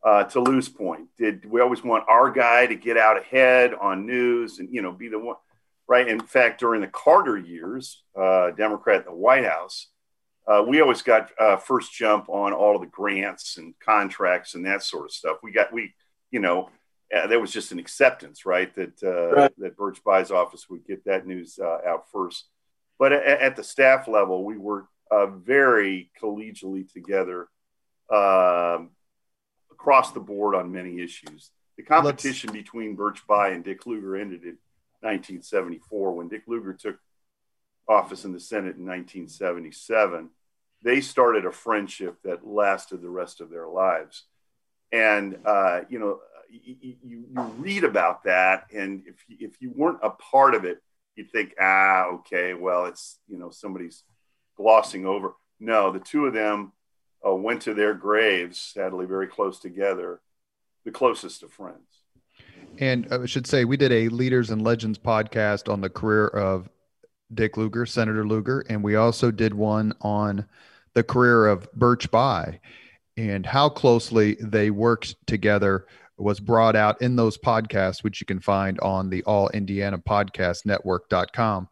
[0.05, 4.05] uh, to lose point, did we always want our guy to get out ahead on
[4.07, 5.37] news and you know be the one,
[5.87, 6.09] right?
[6.09, 9.89] In fact, during the Carter years, uh, Democrat in the White House,
[10.49, 14.67] uh, we always got uh, first jump on all of the grants and contracts and
[14.67, 15.37] that sort of stuff.
[15.41, 15.95] We got we,
[16.33, 16.69] you know,
[17.17, 18.75] uh, there was just an acceptance, right?
[18.75, 19.53] That uh, right.
[19.59, 22.49] that Birch Bayh's office would get that news out first.
[22.99, 27.49] But at, at, the staff level, we were very collegially together.
[28.13, 28.91] Um,
[29.73, 31.51] across the board on many issues.
[31.77, 32.63] The competition Let's...
[32.63, 34.59] between Birch Bayh and Dick Lugar ended in
[35.01, 36.99] 1974 when Dick Lugar took
[37.89, 40.31] office in the Senate in 1977.
[40.83, 44.25] They started a friendship that lasted the rest of their lives.
[44.93, 47.25] And, uh, you know, you, you, you,
[47.59, 50.83] read about that, and if, if you weren't a part of it,
[51.17, 54.05] you'd think, ah, okay, well, it's, you know, somebody's
[54.57, 55.35] glossing over.
[55.59, 56.73] No, the two of them
[57.27, 60.21] uh, went to their graves, sadly, very close together,
[60.85, 61.79] the closest of friends.
[62.79, 66.69] And I should say, we did a Leaders and Legends podcast on the career of
[67.35, 70.47] Dick Lugar, Senator Lugar, and we also did one on
[70.95, 72.59] the career of Birch Bayh
[73.17, 78.41] and how closely they worked together was brought out in those podcasts, which you can
[78.41, 81.69] find on the All Indiana Podcast Network.com.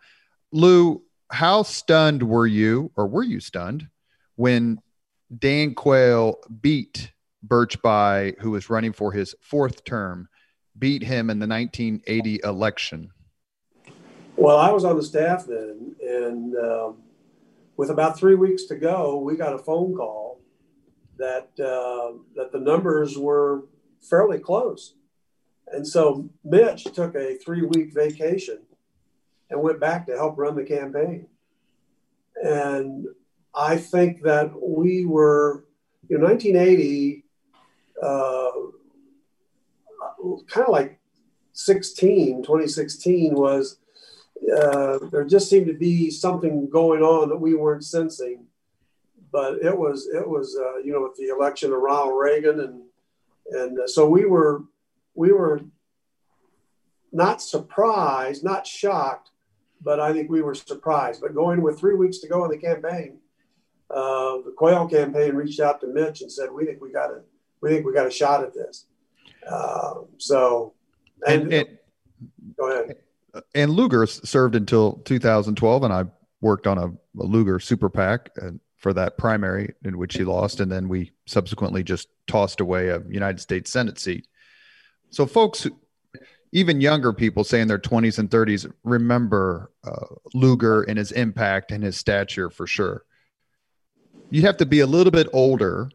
[0.52, 3.86] Lou, how stunned were you, or were you stunned,
[4.36, 4.78] when
[5.38, 7.12] Dan Quayle beat
[7.42, 10.28] Birch Bayh, who was running for his fourth term,
[10.78, 13.10] beat him in the 1980 election?
[14.36, 16.96] Well, I was on the staff then, and um,
[17.76, 20.40] with about three weeks to go, we got a phone call
[21.18, 23.64] that uh, that the numbers were
[24.00, 24.94] fairly close,
[25.72, 28.60] and so Mitch took a three week vacation
[29.50, 31.26] and went back to help run the campaign.
[32.42, 33.06] And
[33.54, 35.64] I think that we were
[36.08, 37.24] in 1980,
[38.02, 38.50] uh,
[40.48, 41.00] kind of like
[41.52, 43.78] 16, 2016 was
[44.56, 48.46] uh, there just seemed to be something going on that we weren't sensing.
[49.32, 52.82] But it was it was uh, you know with the election of Ronald Reagan and
[53.52, 54.64] and uh, so we were
[55.14, 55.60] we were
[57.12, 59.30] not surprised, not shocked,
[59.82, 61.20] but I think we were surprised.
[61.20, 63.18] But going with three weeks to go in the campaign,
[63.94, 67.20] uh, the Quayle campaign reached out to Mitch and said, "We think we got a
[67.60, 68.86] we think we got a shot at this."
[69.50, 70.74] Uh, so,
[71.26, 71.78] and, and, and
[72.56, 72.96] go ahead
[73.54, 76.04] and Lugar served until 2012, and I
[76.40, 78.30] worked on a, a Lugar super PAC
[78.76, 83.02] for that primary in which he lost, and then we subsequently just tossed away a
[83.08, 84.26] United States Senate seat.
[85.10, 85.66] So, folks,
[86.52, 91.72] even younger people, say in their 20s and 30s, remember uh, Lugar and his impact
[91.72, 93.04] and his stature for sure.
[94.30, 95.90] You have to be a little bit older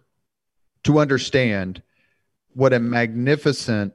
[0.83, 1.81] to understand
[2.53, 3.93] what a magnificent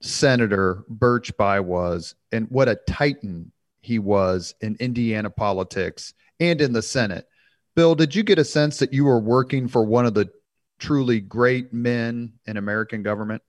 [0.00, 6.72] Senator Birch Birchby was and what a titan he was in Indiana politics and in
[6.72, 7.26] the Senate.
[7.74, 10.30] Bill, did you get a sense that you were working for one of the
[10.78, 13.42] truly great men in American government?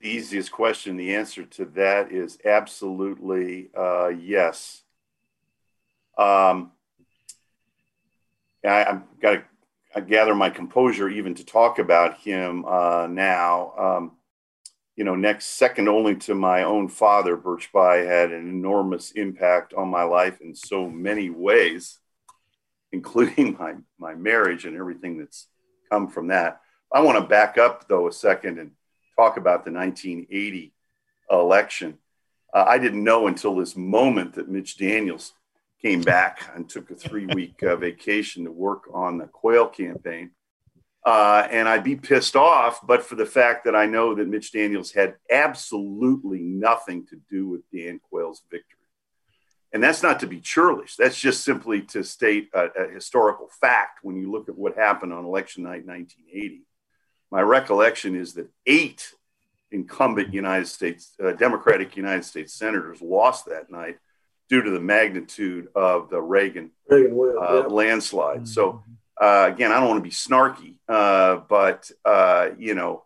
[0.00, 4.82] The easiest question, the answer to that is absolutely uh, yes.
[6.16, 6.72] Um,
[8.64, 9.44] I, have got
[9.94, 13.72] to gather my composure even to talk about him uh, now.
[13.78, 14.12] Um,
[14.96, 19.72] you know, next second only to my own father, Birch Bayh had an enormous impact
[19.74, 21.98] on my life in so many ways,
[22.92, 25.48] including my my marriage and everything that's
[25.90, 26.60] come from that.
[26.92, 28.72] I want to back up though a second and
[29.16, 30.72] talk about the 1980
[31.30, 31.98] election.
[32.52, 35.32] Uh, I didn't know until this moment that Mitch Daniels
[35.82, 40.30] came back and took a three week uh, vacation to work on the Quayle campaign.
[41.04, 44.52] Uh, and I'd be pissed off, but for the fact that I know that Mitch
[44.52, 48.78] Daniels had absolutely nothing to do with Dan Quayle's victory.
[49.72, 50.96] And that's not to be churlish.
[50.96, 55.12] That's just simply to state a, a historical fact when you look at what happened
[55.12, 56.62] on election night 1980.
[57.32, 59.12] My recollection is that eight
[59.72, 63.96] incumbent United States, uh, Democratic United States senators lost that night
[64.52, 67.66] due to the magnitude of the Reagan, Reagan uh, yeah.
[67.68, 68.40] landslide.
[68.40, 68.44] Mm-hmm.
[68.44, 68.82] So
[69.18, 73.04] uh, again, I don't want to be snarky, uh, but uh, you know,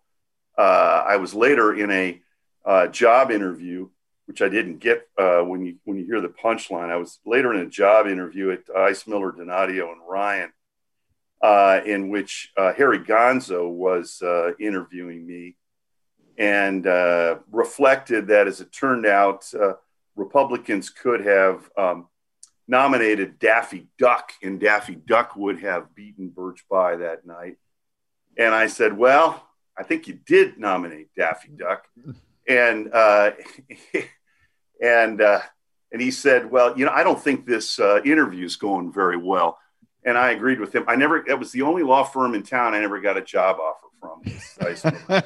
[0.59, 2.21] uh, I was later in a
[2.65, 3.89] uh, job interview,
[4.25, 6.91] which I didn't get uh, when you when you hear the punchline.
[6.91, 10.51] I was later in a job interview at Ice Miller, Donadio, and Ryan,
[11.87, 14.21] in which Harry Gonso was
[14.59, 15.55] interviewing me,
[16.39, 16.87] and
[17.53, 19.45] reflected that, as it turned out,
[20.17, 21.71] Republicans could have.
[21.77, 22.09] Um,
[22.69, 27.57] nominated Daffy Duck, and Daffy Duck would have beaten Birch Bayh that night.
[28.37, 29.47] And I said, Well,
[29.79, 31.87] I think you did nominate Daffy Duck.
[32.49, 33.33] And, uh,
[34.83, 35.41] and, uh,
[35.93, 39.17] and he said, Well, you know, I don't think this uh, interview is going very
[39.17, 39.59] well.
[40.05, 40.85] And I agreed with him.
[40.87, 43.59] I never, it was the only law firm in town I never got a job
[43.61, 44.23] offer from.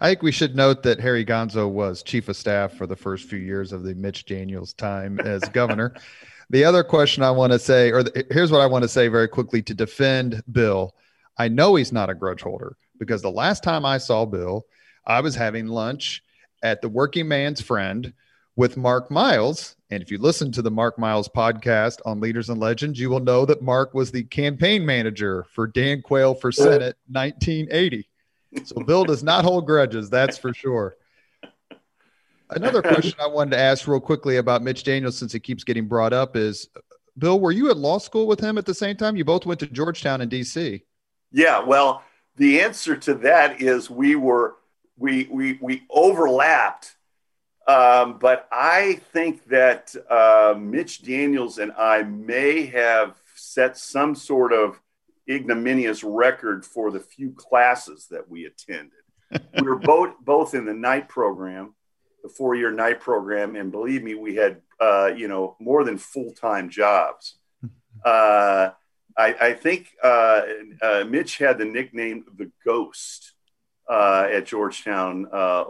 [0.00, 3.28] I think we should note that Harry Gonso was chief of staff for the first
[3.28, 5.94] few years of the Mitch Daniels time as governor.
[6.50, 9.08] The other question I want to say, or the, here's what I want to say
[9.08, 10.94] very quickly to defend Bill.
[11.38, 14.66] I know he's not a grudge holder because the last time I saw Bill,
[15.06, 16.22] I was having lunch
[16.62, 18.12] at the Working Man's Friend
[18.56, 19.76] with Mark Miles.
[19.92, 23.20] And if you listen to the Mark Miles podcast on Leaders and Legends, you will
[23.20, 28.08] know that Mark was the campaign manager for Dan Quayle for Senate 1980.
[28.64, 30.96] So Bill does not hold grudges, that's for sure.
[32.48, 35.88] Another question I wanted to ask real quickly about Mitch Daniels, since it keeps getting
[35.88, 36.70] brought up, is
[37.18, 39.14] Bill, were you at law school with him at the same time?
[39.16, 40.82] You both went to Georgetown in D.C.
[41.32, 42.02] Yeah, well,
[42.36, 44.54] the answer to that is we were
[44.96, 46.96] we we we overlapped,
[47.68, 54.52] um, but I think that uh, Mitch Daniels and I may have set some sort
[54.52, 54.80] of
[55.28, 58.90] ignominious record for the few classes that we attended.
[59.60, 61.74] we were both both in the night program
[62.22, 63.56] the four year night program.
[63.56, 67.36] And believe me, we had, uh, you know, more than full time jobs.
[68.04, 68.70] Uh,
[69.16, 70.42] I, I, think uh,
[70.80, 73.34] uh, Mitch had the nickname the Ghost
[73.88, 75.28] uh, at Georgetown.
[75.32, 75.62] Uh,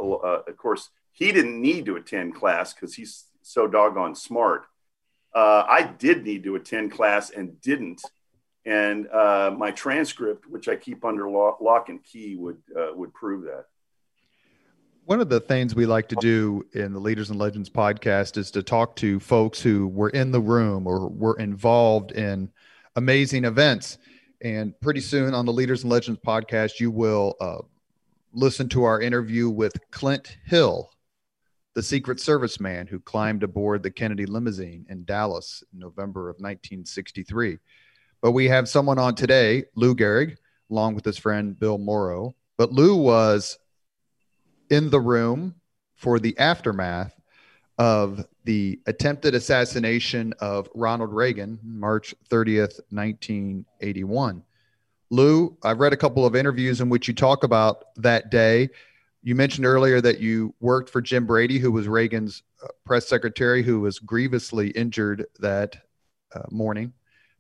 [0.46, 4.64] of course, he didn't need to attend class because he's so doggone smart.
[5.34, 8.02] Uh, I did need to attend class and didn't.
[8.64, 13.12] And uh, my transcript, which I keep under lock, lock and key, would uh, would
[13.12, 13.66] prove that
[15.04, 18.50] one of the things we like to do in the Leaders and Legends podcast is
[18.52, 22.50] to talk to folks who were in the room or were involved in
[22.94, 23.98] amazing events.
[24.42, 27.58] And pretty soon on the Leaders and Legends podcast, you will uh,
[28.32, 30.90] listen to our interview with Clint Hill,
[31.74, 36.34] the Secret Service man who climbed aboard the Kennedy limousine in Dallas in November of
[36.34, 37.58] 1963.
[38.20, 40.36] But we have someone on today, Lou Gerig,
[40.70, 42.34] along with his friend Bill Moreau.
[42.56, 43.58] But Lou was
[44.70, 45.54] in the room
[45.96, 47.14] for the aftermath
[47.78, 54.42] of the attempted assassination of Ronald Reagan, March 30th, 1981.
[55.10, 58.70] Lou, I've read a couple of interviews in which you talk about that day.
[59.24, 63.62] You mentioned earlier that you worked for Jim Brady, who was Reagan's uh, press secretary,
[63.62, 65.76] who was grievously injured that
[66.34, 66.92] uh, morning.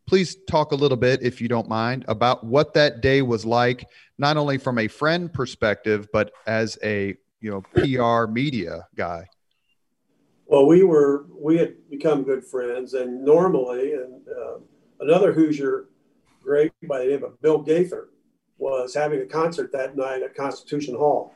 [0.06, 3.84] Please talk a little bit, if you don't mind, about what that day was like,
[4.16, 9.26] not only from a friend perspective, but as a you know PR media guy.
[10.46, 14.58] Well, we were we had become good friends, and normally, and uh,
[15.00, 15.86] another Hoosier
[16.42, 18.08] great by the name of Bill Gaither
[18.58, 21.34] was having a concert that night at Constitution Hall.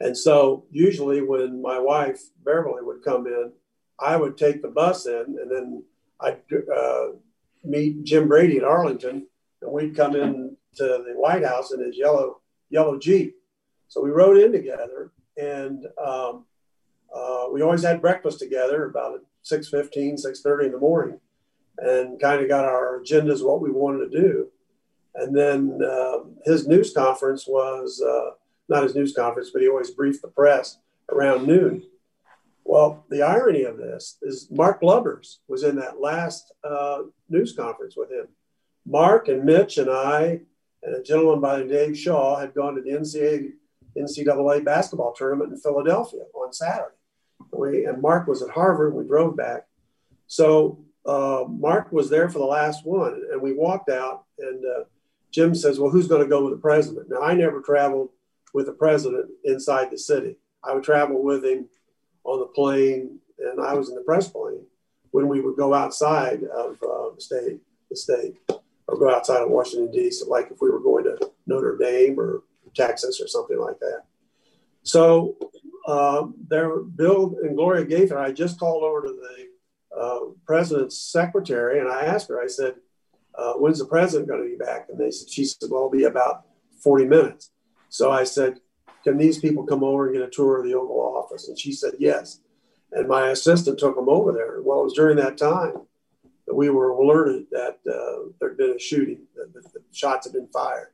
[0.00, 3.52] And so usually when my wife Beverly would come in,
[3.98, 5.82] I would take the bus in and then
[6.20, 6.40] I'd
[6.74, 7.06] uh,
[7.64, 9.26] meet Jim Brady at Arlington
[9.62, 13.36] and we'd come in to the White House in his yellow, yellow Jeep.
[13.88, 16.44] So we rode in together and um,
[17.14, 21.20] uh, we always had breakfast together about 6.15, 6.30 in the morning
[21.78, 24.48] and kind of got our agendas, what we wanted to do.
[25.14, 28.32] And then uh, his news conference was uh,
[28.68, 30.78] not his news conference, but he always briefed the press
[31.10, 31.82] around noon.
[32.64, 37.96] Well, the irony of this is Mark Lubbers was in that last uh, news conference
[37.96, 38.26] with him.
[38.84, 40.40] Mark and Mitch and I
[40.82, 43.52] and a gentleman by the name Dave Shaw had gone to the NCAA,
[43.96, 46.94] NCAA basketball tournament in Philadelphia on Saturday.
[47.52, 48.94] We, and Mark was at Harvard.
[48.94, 49.66] We drove back.
[50.26, 54.24] So uh, Mark was there for the last one, and we walked out.
[54.38, 54.84] And uh,
[55.30, 58.10] Jim says, "Well, who's going to go with the president?" Now, I never traveled
[58.56, 60.34] with the president inside the city.
[60.64, 61.68] I would travel with him
[62.24, 64.64] on the plane, and I was in the press plane
[65.10, 68.38] when we would go outside of uh, the state, the state,
[68.88, 70.24] or go outside of Washington D.C.
[70.26, 72.44] Like if we were going to Notre Dame or
[72.74, 74.04] Texas or something like that.
[74.84, 75.36] So
[75.86, 81.78] uh, there, Bill and Gloria Gaither, I just called over to the uh, president's secretary,
[81.78, 82.76] and I asked her, I said,
[83.34, 84.86] uh, when's the president going to be back?
[84.88, 86.46] And they said, she said, well, it'll be about
[86.82, 87.50] 40 minutes.
[87.88, 88.60] So I said,
[89.04, 91.48] can these people come over and get a tour of the Oval Office?
[91.48, 92.40] And she said, yes.
[92.92, 94.60] And my assistant took them over there.
[94.62, 95.74] Well, it was during that time
[96.46, 100.48] that we were alerted that uh, there'd been a shooting, that the, shots had been
[100.48, 100.92] fired.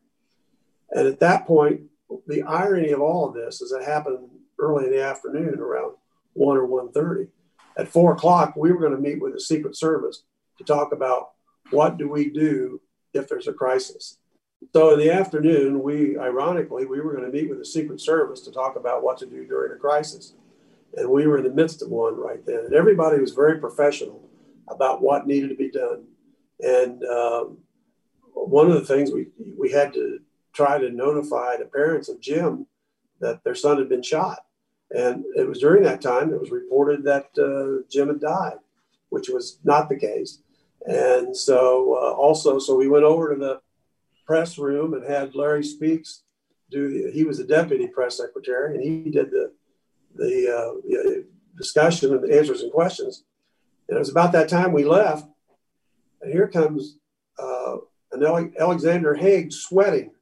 [0.91, 1.83] And at that point,
[2.27, 4.29] the irony of all of this is it happened
[4.59, 5.95] early in the afternoon around
[6.35, 7.29] 1 or 1.30
[7.77, 10.23] at four o'clock, we were going to meet with the Secret Service
[10.59, 11.31] to talk about
[11.71, 12.81] what do we do
[13.15, 14.19] if there's a crisis.
[14.73, 18.41] So in the afternoon, we ironically we were going to meet with the Secret Service
[18.43, 20.35] to talk about what to do during a crisis,
[20.97, 22.65] and we were in the midst of one right then.
[22.67, 24.29] And everybody was very professional
[24.69, 26.05] about what needed to be done.
[26.61, 27.59] And um,
[28.35, 29.27] one of the things we
[29.59, 30.21] we had to
[30.53, 32.67] try to notify the parents of Jim
[33.21, 34.45] that their son had been shot
[34.95, 38.59] and it was during that time it was reported that uh, Jim had died,
[39.09, 40.39] which was not the case.
[40.85, 43.61] And so, uh, also, so we went over to the
[44.27, 46.23] press room and had Larry Speakes
[46.71, 47.11] do.
[47.13, 49.53] He was the deputy press secretary, and he did the
[50.15, 51.23] the, uh,
[51.57, 53.25] discussion and the answers and questions.
[53.89, 55.27] And it was about that time we left,
[56.21, 56.99] and here comes
[57.39, 57.77] uh,
[58.13, 60.13] an Alexander Haig sweating,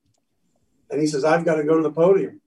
[0.90, 2.40] and he says, "I've got to go to the podium."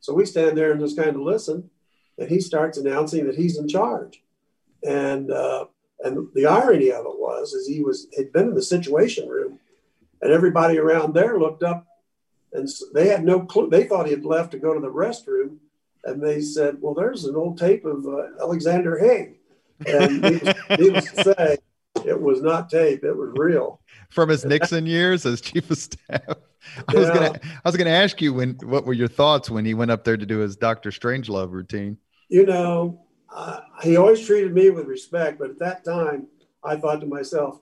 [0.00, 1.70] So we stand there and just kind of listen,
[2.18, 4.22] and he starts announcing that he's in charge.
[4.86, 5.66] And uh,
[6.00, 9.58] and the irony of it was, is he was had been in the Situation Room,
[10.24, 11.86] and everybody around there looked up,
[12.52, 13.68] and they had no clue.
[13.68, 15.58] They thought he had left to go to the restroom,
[16.02, 19.36] and they said, "Well, there's an old tape of uh, Alexander Haig."
[19.86, 21.58] And needless, needless to say,
[22.06, 23.80] it was not tape; it was real.
[24.08, 26.36] From his Nixon years as chief of staff.
[26.88, 29.74] I was gonna I was gonna ask you when what were your thoughts when he
[29.74, 31.98] went up there to do his Doctor Strangelove routine?
[32.30, 36.28] You know, uh, he always treated me with respect, but at that time,
[36.62, 37.60] I thought to myself,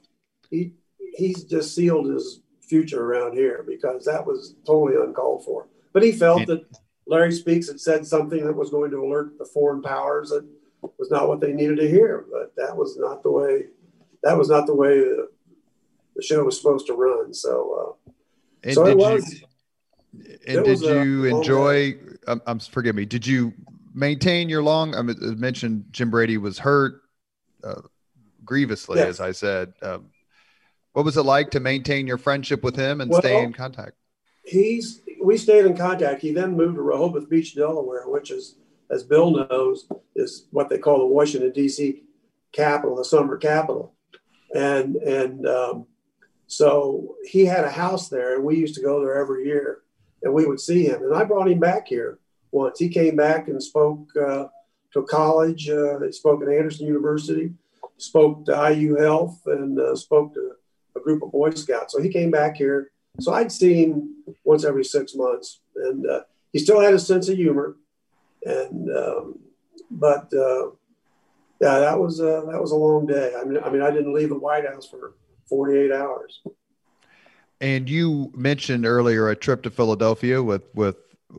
[0.48, 0.74] he
[1.16, 2.41] he's just sealed his
[2.72, 5.68] future around here because that was totally uncalled for.
[5.92, 6.64] But he felt that
[7.06, 10.48] Larry Speakes had said something that was going to alert the foreign powers that
[10.80, 12.24] was not what they needed to hear.
[12.32, 13.66] But that was not the way.
[14.22, 15.28] That was not the way the,
[16.16, 17.34] the show was supposed to run.
[17.34, 17.98] So.
[18.08, 18.12] Uh,
[18.64, 19.42] and so did was,
[20.14, 21.98] you and did you enjoy?
[22.26, 23.04] I'm forgive me.
[23.04, 23.52] Did you
[23.92, 24.94] maintain your long?
[24.94, 27.02] I mentioned Jim Brady was hurt
[27.62, 27.82] uh,
[28.46, 29.74] grievously, as I said.
[29.82, 30.06] Um,
[30.92, 33.92] what was it like to maintain your friendship with him and well, stay in contact?
[34.44, 36.20] He's we stayed in contact.
[36.20, 38.56] He then moved to Rehoboth Beach, Delaware, which is
[38.90, 42.02] as Bill knows, is what they call the Washington D.C.
[42.52, 43.94] capital, the summer capital,
[44.54, 45.86] and and um,
[46.46, 49.82] so he had a house there, and we used to go there every year,
[50.22, 51.02] and we would see him.
[51.02, 52.18] And I brought him back here
[52.50, 52.78] once.
[52.78, 54.46] He came back and spoke uh,
[54.92, 55.70] to a college.
[55.70, 57.52] Uh, he spoke at Anderson University,
[57.96, 60.52] spoke to IU Health, and uh, spoke to
[60.96, 61.92] a group of Boy Scouts.
[61.92, 62.90] So he came back here.
[63.20, 66.22] So I'd see him once every six months, and uh,
[66.52, 67.76] he still had a sense of humor.
[68.44, 69.38] And um,
[69.90, 70.70] but uh,
[71.60, 73.34] yeah, that was uh, that was a long day.
[73.38, 75.14] I mean, I mean, I didn't leave the White House for
[75.48, 76.40] 48 hours.
[77.60, 80.96] And you mentioned earlier a trip to Philadelphia with with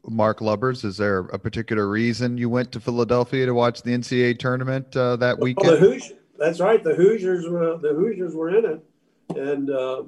[0.07, 0.83] Mark Lubbers.
[0.83, 5.15] Is there a particular reason you went to Philadelphia to watch the NCAA tournament uh,
[5.17, 5.67] that weekend?
[5.67, 6.83] Well, the Hoosiers, that's right.
[6.83, 8.85] The Hoosiers were the Hoosiers were in it,
[9.37, 10.03] and uh,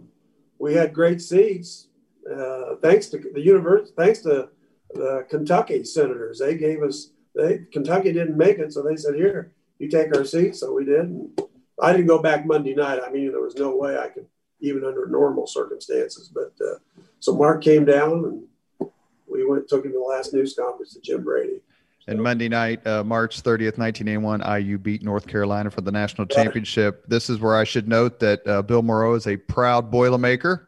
[0.59, 1.87] we had great seats.
[2.29, 4.49] Uh, thanks to the university, thanks to
[4.93, 7.11] the Kentucky Senators, they gave us.
[7.35, 10.85] They Kentucky didn't make it, so they said, "Here, you take our seats." So we
[10.85, 11.01] did.
[11.01, 11.41] And
[11.81, 13.01] I didn't go back Monday night.
[13.05, 14.27] I mean, there was no way I could,
[14.61, 16.31] even under normal circumstances.
[16.33, 16.79] But uh,
[17.19, 18.47] so Mark came down,
[18.79, 18.89] and
[19.27, 21.59] we went took him to the last news conference to Jim Brady.
[22.07, 27.03] And Monday night, uh, March 30th, 1981, IU beat North Carolina for the national championship.
[27.07, 30.67] This is where I should note that uh, Bill Moreau is a proud Boilermaker.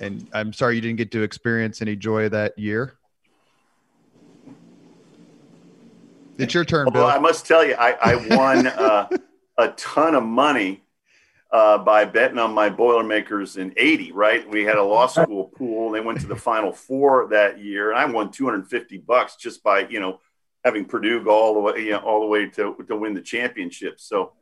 [0.00, 2.94] And I'm sorry you didn't get to experience any joy that year.
[6.38, 7.04] It's your turn, Bill.
[7.04, 9.08] Well, I must tell you, I, I won uh,
[9.58, 10.81] a ton of money
[11.52, 14.48] uh, by betting on my Boilermakers in 80, right?
[14.48, 15.90] We had a law school pool.
[15.90, 19.86] They went to the final four that year, and I won 250 bucks just by,
[19.88, 20.20] you know,
[20.64, 23.20] having Purdue go all the way, you know, all the way to, to win the
[23.20, 24.00] championship.
[24.00, 24.32] So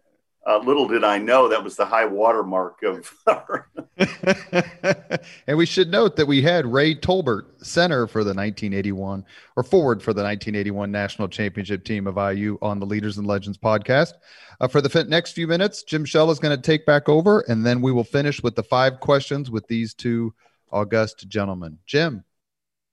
[0.47, 3.13] uh, little did I know that was the high watermark of.
[5.47, 9.25] and we should note that we had Ray Tolbert, center for the 1981
[9.57, 13.59] or forward for the 1981 national championship team of IU on the Leaders and Legends
[13.59, 14.15] podcast.
[14.61, 17.65] Uh, for the next few minutes, Jim Shell is going to take back over, and
[17.65, 20.35] then we will finish with the five questions with these two
[20.73, 21.79] august gentlemen.
[21.87, 22.25] Jim.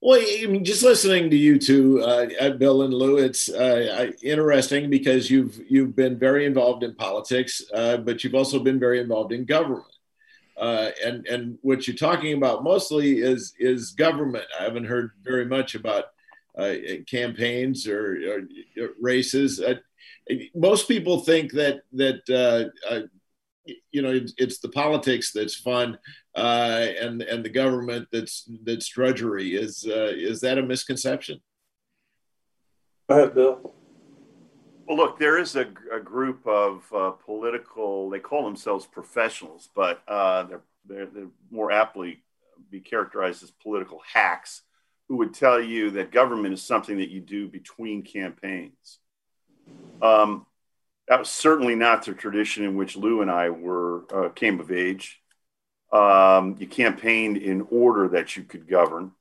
[0.00, 4.90] Well, I mean, just listening to you two, uh, Bill and Lou, it's uh, interesting
[4.90, 9.32] because you've you've been very involved in politics, uh, but you've also been very involved
[9.32, 9.84] in government.
[10.56, 14.44] Uh, and and what you're talking about mostly is is government.
[14.58, 16.04] I haven't heard very much about
[16.56, 16.74] uh,
[17.10, 18.40] campaigns or,
[18.78, 19.60] or races.
[19.60, 19.74] Uh,
[20.54, 23.10] most people think that that
[23.90, 25.98] you know it's, it's, the politics that's fun
[26.34, 29.54] uh, and and the government that's that's drudgery.
[29.54, 31.40] Is uh, is that a misconception?
[33.08, 33.74] Go ahead bill.
[34.86, 40.02] Well look there is a, a group of uh, political they call themselves professionals but
[40.08, 42.22] uh, they're, they're, they're more aptly
[42.70, 44.62] be characterized as political hacks
[45.08, 48.98] who would tell you that government is something that you do between campaigns.
[50.02, 50.46] Um,
[51.08, 54.70] that was certainly not the tradition in which Lou and I were uh, came of
[54.70, 55.20] age.
[55.90, 59.12] Um, you campaigned in order that you could govern,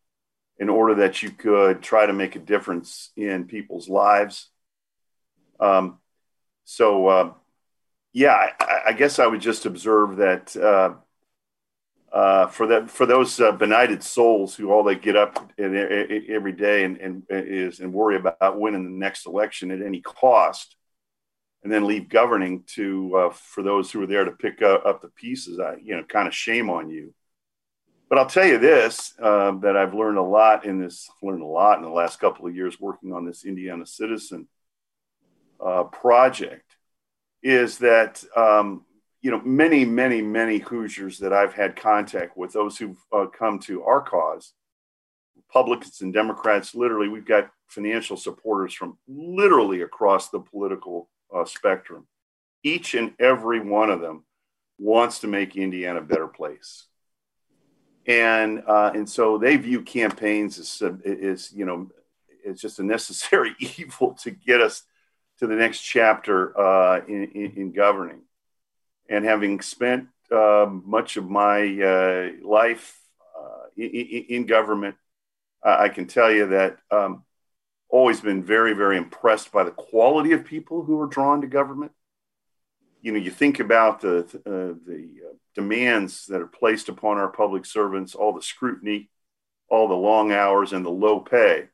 [0.60, 4.50] in order that you could try to make a difference in people's lives.
[5.62, 6.00] Um,
[6.66, 7.34] so, uh,
[8.12, 10.96] yeah, I, I, guess I would just observe that uh,
[12.12, 16.26] uh, for that for those uh, benighted souls who all they get up in, in,
[16.30, 20.77] every day and, and is and worry about winning the next election at any cost
[21.64, 25.01] and then leave governing to uh, for those who are there to pick up, up,
[25.01, 25.60] the pieces.
[25.60, 27.14] I you know kind of shame on you.
[28.10, 31.47] But I'll tell you this uh, that I've learned a lot in this learned a
[31.47, 34.47] lot in the last couple of years working on this Indiana Citizen
[35.64, 36.76] uh, project
[37.43, 38.86] is that um,
[39.22, 43.60] you know many many many Hoosiers that I've had contact with those who've uh, come
[43.60, 44.53] to our cause
[45.36, 52.08] Republicans and Democrats literally we've got financial supporters from literally across the political uh, spectrum.
[52.64, 54.26] Each and every one of them
[54.80, 56.86] wants to make Indiana a better place.
[58.06, 61.90] And, uh, and so they view campaigns as, as, you know,
[62.46, 64.84] it's just a necessary evil to get us
[65.40, 68.22] to the next chapter uh, in, in, in, governing.
[69.10, 72.98] And having spent uh, much of my uh, life
[73.38, 74.96] uh, in, in, government,
[75.64, 77.24] I can tell you that um,
[77.90, 81.92] always been very, very impressed by the quality of people who are drawn to government.
[83.02, 87.30] You know, you think about the uh, the uh, demands that are placed upon our
[87.30, 89.10] public servants, all the scrutiny,
[89.70, 91.68] all the long hours, and the low pay.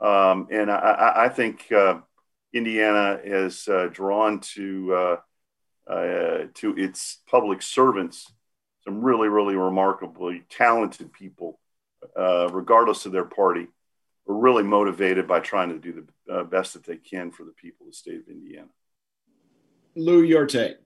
[0.00, 2.00] Um, and I, I think uh,
[2.52, 8.32] Indiana is uh, drawn to uh, uh, to its public servants,
[8.84, 11.58] some really, really remarkably talented people,
[12.16, 13.68] regardless of their party
[14.28, 17.52] are really motivated by trying to do the uh, best that they can for the
[17.52, 18.68] people of the state of Indiana.
[19.94, 20.76] Lou, your take.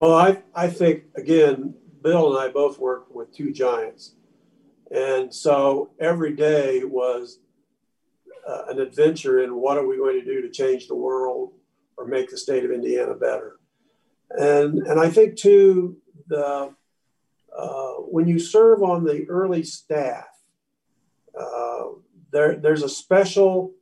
[0.00, 4.14] Well, I, I think, again, Bill and I both work with two giants.
[4.90, 7.40] And so every day was
[8.48, 11.52] uh, an adventure in what are we going to do to change the world
[11.96, 13.56] or make the state of Indiana better.
[14.30, 15.98] And, and I think, too,
[16.28, 16.74] the,
[17.56, 20.26] uh, when you serve on the early staff,
[21.38, 21.88] uh,
[22.32, 23.72] there, there's a special,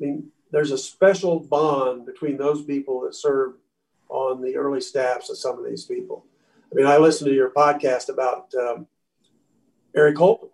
[0.00, 3.54] I mean, there's a special bond between those people that serve
[4.08, 6.24] on the early staffs of some of these people.
[6.70, 8.86] I mean, I listened to your podcast about um,
[9.94, 10.50] Eric Holcomb,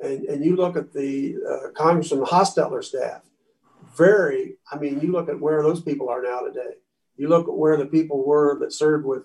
[0.00, 3.22] and, and you look at the uh, Congressman Hostettler staff,
[3.96, 6.76] very, I mean, you look at where those people are now today.
[7.16, 9.24] You look at where the people were that served with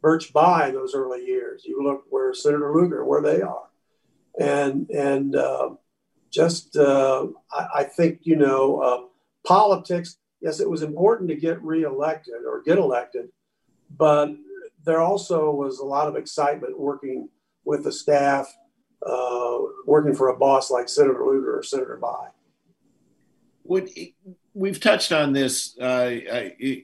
[0.00, 1.62] Birch Bayh in those early years.
[1.64, 3.68] You look where Senator Lugar, where they are.
[4.38, 5.70] And, and uh,
[6.32, 9.00] just, uh, I, I, think, you know, uh,
[9.46, 13.28] politics, yes, it was important to get reelected or get elected,
[13.96, 14.30] but
[14.84, 17.28] there also was a lot of excitement working
[17.64, 18.52] with the staff,
[19.06, 22.30] uh, working for a boss like Senator Lugar or Senator Bayh.
[24.54, 26.10] We've touched on this uh,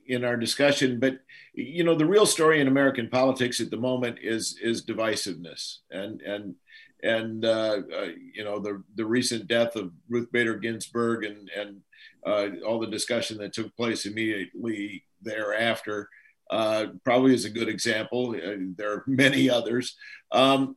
[0.07, 1.19] in our discussion, but
[1.53, 6.23] you know the real story in American politics at the moment is is divisiveness, and
[6.23, 6.55] and
[7.03, 11.81] and uh, uh, you know the the recent death of Ruth Bader Ginsburg and and
[12.27, 16.09] uh, all the discussion that took place immediately thereafter
[16.51, 18.35] uh, probably is a good example.
[18.37, 19.97] Uh, there are many others.
[20.33, 20.75] Um,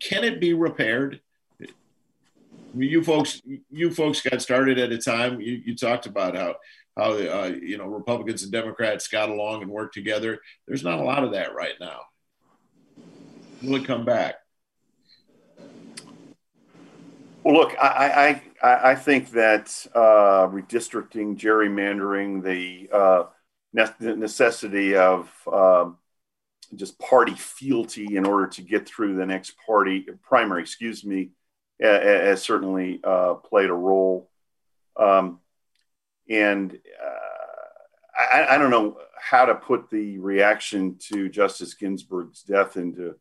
[0.00, 1.20] can it be repaired?
[2.76, 3.40] You folks,
[3.70, 5.40] you folks got started at a time.
[5.40, 6.56] You, you talked about how
[6.96, 10.40] how uh, you know Republicans and Democrats got along and worked together.
[10.66, 12.00] There's not a lot of that right now.
[13.62, 14.36] Will it come back?
[17.44, 23.24] Well, look, I I, I think that uh, redistricting, gerrymandering, the uh,
[24.00, 25.98] necessity of um,
[26.74, 31.32] just party fealty in order to get through the next party primary, excuse me,
[31.78, 34.30] has certainly uh, played a role.
[34.96, 35.40] Um,
[36.30, 42.76] and uh, I, I, don't know how to put the reaction to Justice Ginsburg's death
[42.76, 43.16] into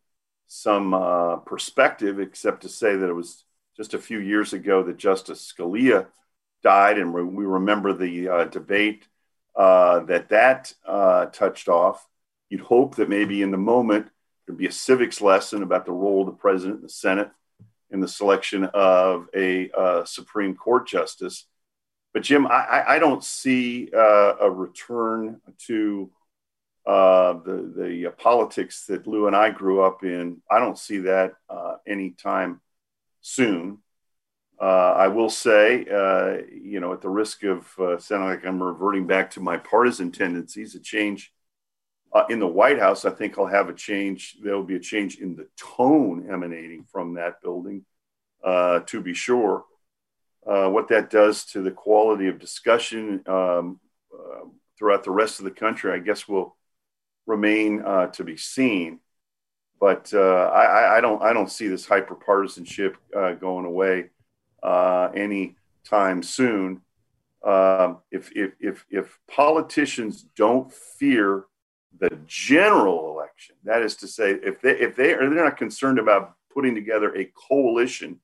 [0.48, 3.44] some uh, perspective, except to say that it was
[3.76, 6.08] just a few years ago that Justice Scalia
[6.64, 9.08] died, and we remember the uh, debate
[9.56, 12.08] uh, that that uh, touched off.
[12.50, 14.08] You'd hope that maybe in the moment
[14.46, 17.32] there'd be a civics lesson about the role of the president and the Senate
[17.92, 21.46] in the selection of a uh, Supreme Court justice.
[22.14, 26.12] But Jim, I, I don't see uh, a return to
[26.86, 30.42] uh, the the politics that Lou and I grew up in.
[30.50, 31.34] I don't see that
[31.88, 32.62] anytime
[33.24, 33.80] soon.
[34.62, 38.62] Uh, I will say, uh, you know, at the risk of uh, sounding like I'm
[38.62, 41.34] reverting back to my partisan tendencies, a change
[42.14, 44.38] uh, in the White House, I think I'll have a change.
[44.44, 47.86] There will be a change in the tone emanating from that building,
[48.44, 49.66] uh, to be sure.
[50.46, 53.80] Uh, what that does to the quality of discussion um,
[54.78, 56.56] throughout the rest of the country, I guess, will
[57.26, 59.00] remain to be seen
[59.84, 64.12] but uh, I, I, don't I don't see this hyper partisanship uh, going away
[64.64, 66.80] uh, anytime soon.
[67.46, 71.44] Um, if, if if if politicians don't fear
[72.00, 76.00] the general election, that is to say, if they if they are they're not concerned
[76.00, 78.22] about putting together a coalition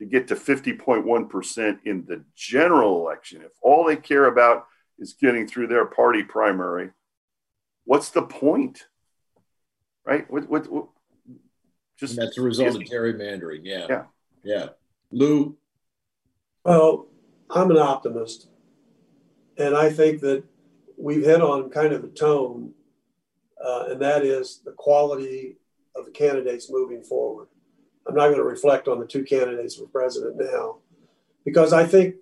[0.00, 4.66] to get to 50.1% in the general election, if all they care about
[4.98, 6.90] is getting through their party primary,
[7.84, 8.88] what's the point?
[10.04, 10.28] Right?
[10.28, 10.88] What, what
[11.96, 13.60] just and that's a result of gerrymandering.
[13.62, 13.86] Yeah.
[13.88, 14.02] Yeah.
[14.42, 14.68] Yeah.
[15.10, 15.56] Lou?
[16.64, 17.08] Well,
[17.50, 18.48] I'm an optimist.
[19.58, 20.44] And I think that
[20.98, 22.72] we've hit on kind of the tone,
[23.64, 25.56] uh, and that is the quality
[25.94, 27.48] of the candidates moving forward.
[28.06, 30.78] I'm not going to reflect on the two candidates for president now,
[31.44, 32.16] because I think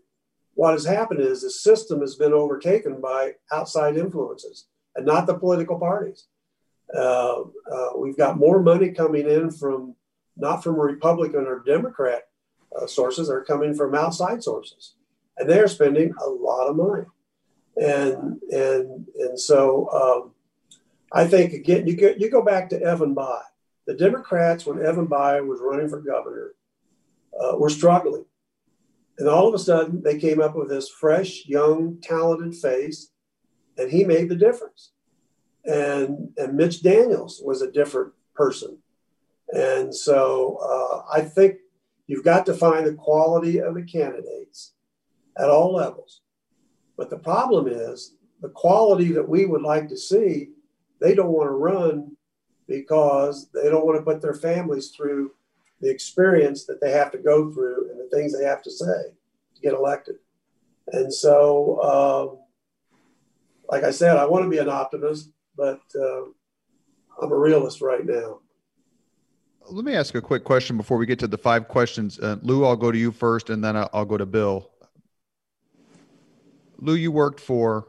[0.55, 5.35] what has happened is the system has been overtaken by outside influences and not the
[5.35, 6.29] political parties.
[6.93, 9.95] Uh, uh, we've got more money coming in from
[10.37, 12.23] not from Republican or Democrat
[12.77, 14.95] uh, sources, they're coming from outside sources,
[15.39, 17.05] and they are spending a lot of money.
[17.77, 20.33] And and and so um,
[21.13, 23.43] I think again, you go, you go back to Evan Bayh.
[23.87, 26.55] The Democrats, when Evan Bayh was running for governor,
[27.39, 28.25] uh, were struggling.
[29.19, 33.11] And all of a sudden, they came up with this fresh, young, talented face,
[33.77, 34.94] and he made the difference
[35.65, 38.79] and and Mitch Daniels was a different person,
[39.53, 41.59] and so uh, I think
[42.07, 44.73] You've got to find the quality of the candidates
[45.39, 46.21] at all levels.
[46.97, 50.51] But the problem is the quality that we would like to see,
[51.01, 52.17] they don't want to run
[52.69, 55.33] because they don't want to put their families through
[55.81, 59.13] the experience that they have to go through and the things they have to say
[59.55, 60.17] to get elected.
[60.89, 62.39] And so, um,
[63.71, 66.25] like I said, I want to be an optimist, but uh,
[67.21, 68.41] I'm a realist right now.
[69.67, 72.19] Let me ask a quick question before we get to the five questions.
[72.19, 74.71] Uh, Lou, I'll go to you first, and then I'll go to Bill.
[76.79, 77.89] Lou, you worked for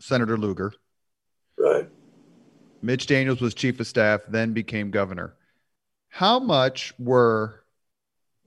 [0.00, 0.72] Senator Lugar.
[1.56, 1.88] Right.
[2.82, 5.34] Mitch Daniels was chief of staff, then became governor.
[6.08, 7.64] How much were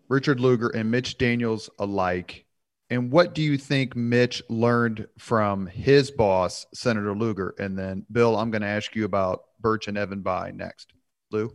[0.09, 2.45] Richard Lugar and Mitch Daniels alike?
[2.89, 7.53] And what do you think Mitch learned from his boss, Senator Lugar?
[7.59, 10.93] And then, Bill, I'm going to ask you about Birch and Evan Bayh next.
[11.31, 11.53] Lou?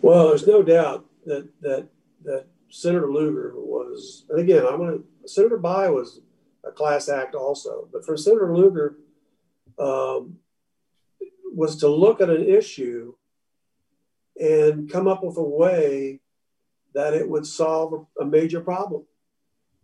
[0.00, 1.88] Well, there's no doubt that that
[2.24, 6.20] that Senator Lugar was, and again, I'm going to Senator Bayh was
[6.64, 8.96] a class act also, but for Senator Lugar
[9.78, 10.38] um,
[11.52, 13.14] was to look at an issue
[14.40, 16.20] and come up with a way
[16.94, 19.04] that it would solve a major problem.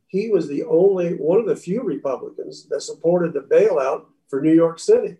[0.08, 4.54] He was the only one of the few Republicans that supported the bailout for New
[4.54, 5.16] York City.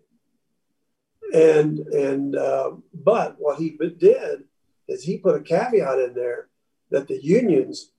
[1.32, 4.44] And and uh, but what he did
[4.86, 6.48] is he put a caveat in there
[6.90, 7.90] that the unions,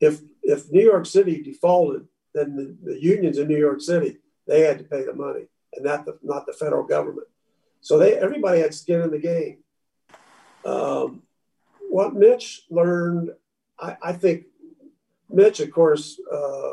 [0.00, 4.60] if if New York City defaulted, then the, the unions in New York City they
[4.60, 7.28] had to pay the money, and not the not the federal government.
[7.80, 9.58] So they everybody had skin in the game.
[10.64, 11.22] Um,
[11.88, 13.30] what Mitch learned,
[13.78, 14.46] I, I, think
[15.30, 16.72] Mitch, of course, uh,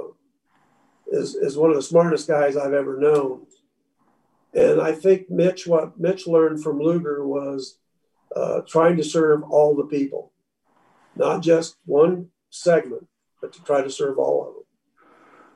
[1.07, 3.45] is is one of the smartest guys I've ever known,
[4.53, 7.77] and I think Mitch, what Mitch learned from Lugar was
[8.35, 10.31] uh, trying to serve all the people,
[11.15, 13.07] not just one segment,
[13.41, 14.63] but to try to serve all of them.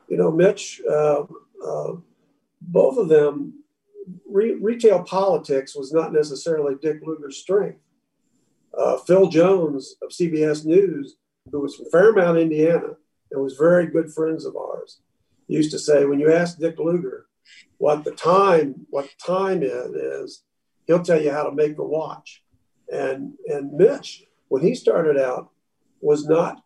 [0.09, 1.23] You know, Mitch, uh,
[1.65, 1.93] uh,
[2.61, 3.63] both of them,
[4.29, 7.79] re- retail politics was not necessarily Dick Lugar's strength.
[8.77, 11.15] Uh, Phil Jones of CBS News,
[11.51, 12.95] who was from Fairmount, Indiana,
[13.31, 14.99] and was very good friends of ours,
[15.47, 17.27] used to say, when you ask Dick Lugar
[17.77, 20.43] what the time, what time is, is
[20.85, 22.43] he'll tell you how to make the watch.
[22.89, 25.51] And and Mitch, when he started out,
[26.01, 26.63] was not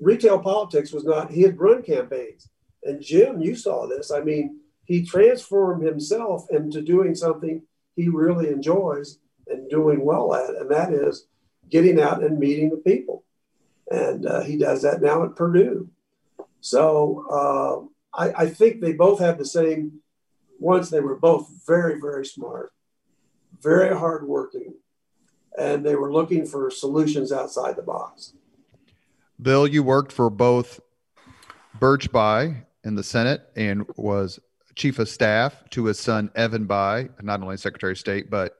[0.00, 2.48] retail politics was not, he had run campaigns.
[2.82, 4.10] And Jim, you saw this.
[4.10, 7.62] I mean, he transformed himself into doing something
[7.96, 11.26] he really enjoys and doing well at, and that is
[11.68, 13.24] getting out and meeting the people.
[13.90, 15.88] And uh, he does that now at Purdue.
[16.60, 20.00] So uh, I, I think they both have the same.
[20.58, 22.72] Once they were both very, very smart,
[23.62, 24.74] very hardworking,
[25.58, 28.32] and they were looking for solutions outside the box.
[29.40, 30.80] Bill, you worked for both
[31.78, 34.40] Birch Bayh in the Senate and was
[34.76, 38.56] chief of staff to his son Evan Bayh, not only Secretary of State but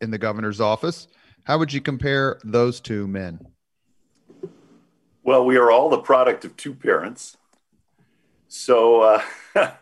[0.00, 1.08] in the governor's office.
[1.44, 3.40] How would you compare those two men?
[5.26, 7.36] Well, we are all the product of two parents.
[8.46, 9.20] So,
[9.56, 9.72] uh,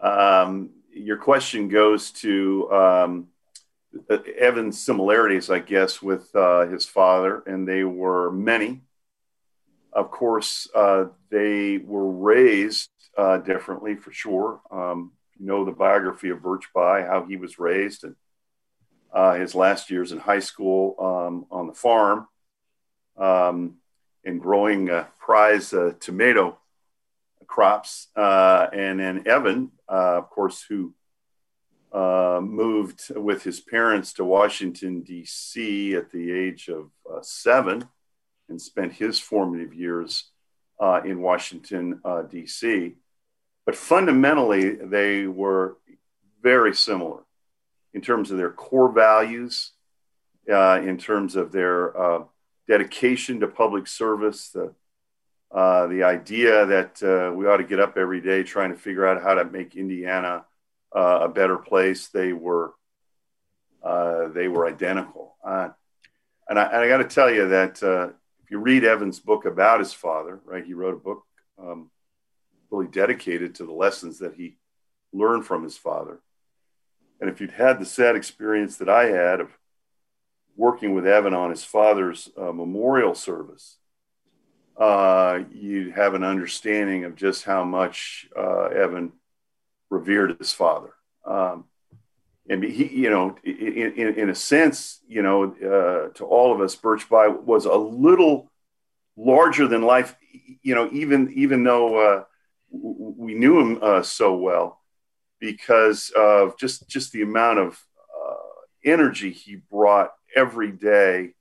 [0.02, 3.28] um, your question goes to um,
[4.08, 8.80] Evan's similarities, I guess, with uh, his father, and they were many
[9.92, 14.60] of course, uh, they were raised uh, differently for sure.
[14.70, 18.16] Um, you know the biography of Birch Bayh, how he was raised, and
[19.12, 22.26] uh, his last years in high school um, on the farm,
[23.18, 23.74] um,
[24.24, 26.58] and growing prize uh, tomato
[27.46, 28.08] crops.
[28.16, 30.94] Uh, and then Evan, uh, of course, who
[31.92, 35.94] moved with his parents to Washington, D.C.
[35.94, 36.90] at the age of
[37.24, 37.88] seven
[38.48, 40.30] and spent his formative years
[40.80, 42.94] uh, in Washington, uh, D.C.
[43.64, 45.78] But fundamentally, they were
[46.42, 47.20] very similar
[47.94, 49.72] in terms of their core values,
[50.52, 52.24] uh, in terms of their uh,
[52.72, 54.74] dedication to public service, the,
[55.50, 59.06] uh, the idea that uh, we ought to get up every day trying to figure
[59.06, 60.46] out how to make Indiana
[60.94, 62.08] a better place.
[62.08, 62.72] They were
[64.34, 65.36] they were identical.
[65.44, 69.92] and I, I got to tell you that if you read Evan's book about his
[69.92, 70.64] father, right?
[70.64, 71.24] He wrote a book
[71.58, 71.90] um,
[72.70, 74.56] really dedicated to the lessons that he
[75.12, 76.20] learned from his father.
[77.20, 79.50] And if you'd had the sad experience that I had of
[80.56, 83.76] working with Evan on his father's uh, memorial service,
[84.76, 89.12] uh, you'd have an understanding of just how much uh, Evan
[89.90, 90.90] revered his father.
[91.24, 91.64] Um,
[92.48, 96.60] and he, you know, in, in, in a sense, you know, uh, to all of
[96.60, 98.50] us, Birch Bayh was a little
[99.16, 100.16] larger than life,
[100.62, 102.24] you know, even even though uh,
[102.70, 104.80] we knew him uh, so well,
[105.38, 107.80] because of just just the amount of
[108.84, 111.34] energy he brought every day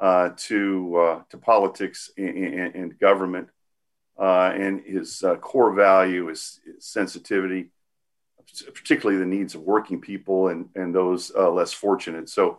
[0.00, 3.48] uh, to uh, to politics and, and, government,
[4.18, 7.70] and his core value is sensitivity
[8.74, 12.28] particularly the needs of working people and, and those uh, less fortunate.
[12.28, 12.58] So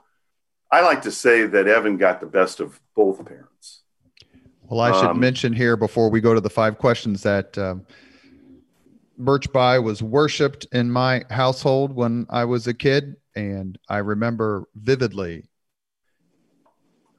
[0.72, 3.82] I like to say that Evan got the best of both parents.
[4.64, 7.86] Well, I should um, mention here before we go to the five questions that um,
[9.18, 13.16] Birch Bayh was worshipped in my household when I was a kid.
[13.36, 15.50] And I remember vividly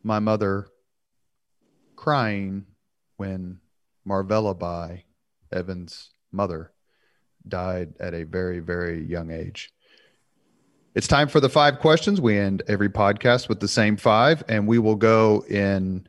[0.03, 0.69] my mother
[1.97, 2.67] crying
[3.17, 3.61] when
[4.07, 5.03] Marvella Bayh,
[5.53, 6.73] Evan's mother,
[7.47, 9.73] died at a very, very young age.
[10.95, 12.21] It's time for the five questions.
[12.21, 16.07] We end every podcast with the same five, and we will go in.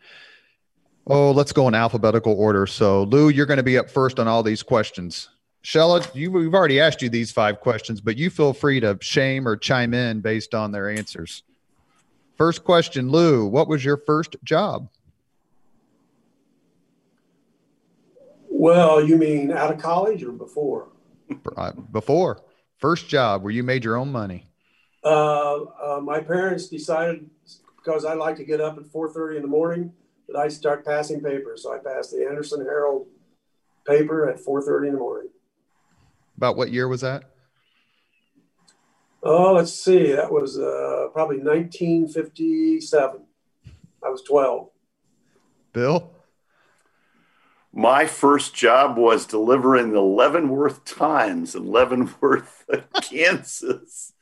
[1.07, 2.65] Oh, let's go in alphabetical order.
[2.65, 5.29] So, Lou, you're going to be up first on all these questions.
[5.63, 9.47] Shella, you, we've already asked you these five questions, but you feel free to shame
[9.47, 11.43] or chime in based on their answers.
[12.37, 14.89] First question, Lou, what was your first job?
[18.49, 20.89] Well, you mean out of college or before?
[21.57, 22.41] Uh, before
[22.83, 24.45] first job where you made your own money?
[25.05, 27.29] Uh, uh, my parents decided
[27.77, 29.93] because I like to get up at 4:30 in the morning
[30.27, 31.63] that I start passing papers.
[31.63, 33.07] So I passed the Anderson Herald
[33.87, 35.29] paper at 4:30 in the morning.
[36.35, 37.23] About what year was that?
[39.23, 40.11] Oh, let's see.
[40.11, 43.21] That was uh, probably 1957.
[44.03, 44.69] I was 12.
[45.71, 46.13] Bill?
[47.73, 52.65] my first job was delivering the Leavenworth Times in Leavenworth,
[53.01, 54.13] Kansas,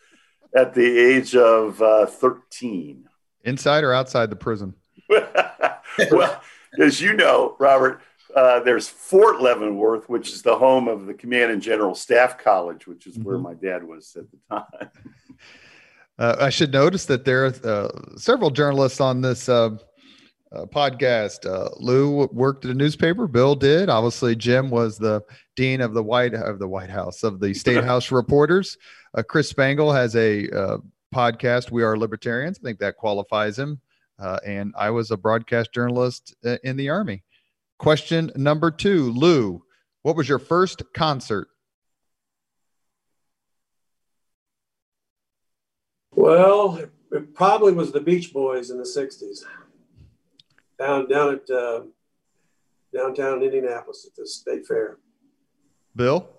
[0.56, 3.10] at the age of uh, 13.
[3.44, 4.76] Inside or outside the prison?
[5.10, 6.42] well,
[6.80, 8.02] as you know, Robert,
[8.36, 12.88] uh, there's Fort Leavenworth, which is the home of the Command and General Staff College,
[12.88, 13.24] which is mm-hmm.
[13.24, 14.90] where my dad was at the time.
[16.20, 19.72] Uh, I should notice that there are uh, several journalists on this uh,
[20.52, 21.50] uh, podcast.
[21.50, 23.28] Uh, Lou worked at a newspaper.
[23.28, 23.90] Bill did.
[23.90, 25.24] Obviously, Jim was the
[25.56, 28.78] dean of the White of the White House of the State House reporters.
[29.16, 30.78] Uh, Chris Spangle has a uh,
[31.14, 31.72] podcast.
[31.72, 32.60] We are libertarians.
[32.62, 33.80] I think that qualifies him.
[34.20, 37.24] Uh, and I was a broadcast journalist uh, in the Army.
[37.82, 39.64] Question number two, Lou,
[40.04, 41.48] what was your first concert?
[46.14, 46.80] Well,
[47.12, 49.46] it probably was the Beach Boys in the '60s
[50.78, 51.82] down down at uh,
[52.96, 55.00] downtown Indianapolis at the state fair.
[55.96, 56.30] Bill.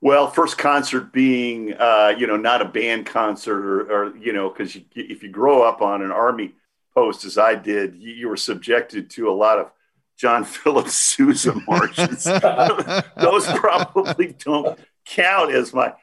[0.00, 4.48] Well, first concert being, uh, you know, not a band concert or, or you know,
[4.48, 6.54] because if you grow up on an army
[6.98, 9.70] post as I did, you, you were subjected to a lot of
[10.16, 12.24] John Philip Sousa marches.
[13.16, 15.94] Those probably don't count as my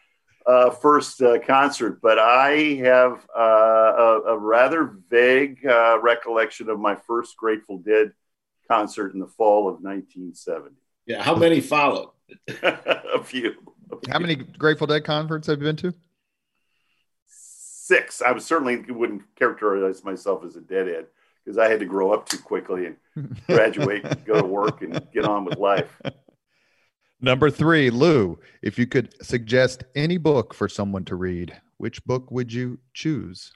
[0.45, 6.79] uh, first uh, concert, but I have uh, a, a, rather vague uh, recollection of
[6.79, 8.11] my first Grateful Dead
[8.69, 10.75] concert in the fall of 1970.
[11.07, 12.11] Yeah, how many followed?
[12.63, 13.55] a, few,
[13.91, 14.01] a few.
[14.07, 15.93] How many Grateful Dead concerts have you been to?
[17.85, 18.23] Six.
[18.23, 21.05] I was certainly wouldn't characterize myself as a deadhead
[21.43, 25.07] because I had to grow up too quickly and graduate, and go to work, and
[25.13, 26.01] get on with life.
[27.21, 32.31] Number three, Lou, if you could suggest any book for someone to read, which book
[32.31, 33.53] would you choose?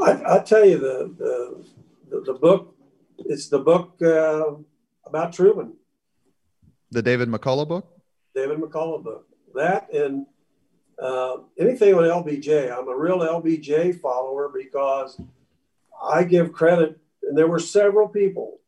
[0.00, 1.64] I, I tell you the,
[2.08, 2.74] the, the book.
[3.18, 4.54] It's the book uh,
[5.04, 5.74] about Truman.
[6.90, 7.93] The David McCullough book.
[8.34, 9.26] David McCullough book.
[9.54, 10.26] That and
[10.98, 12.76] uh, anything on LBJ.
[12.76, 15.20] I'm a real LBJ follower because
[16.02, 18.60] I give credit and there were several people,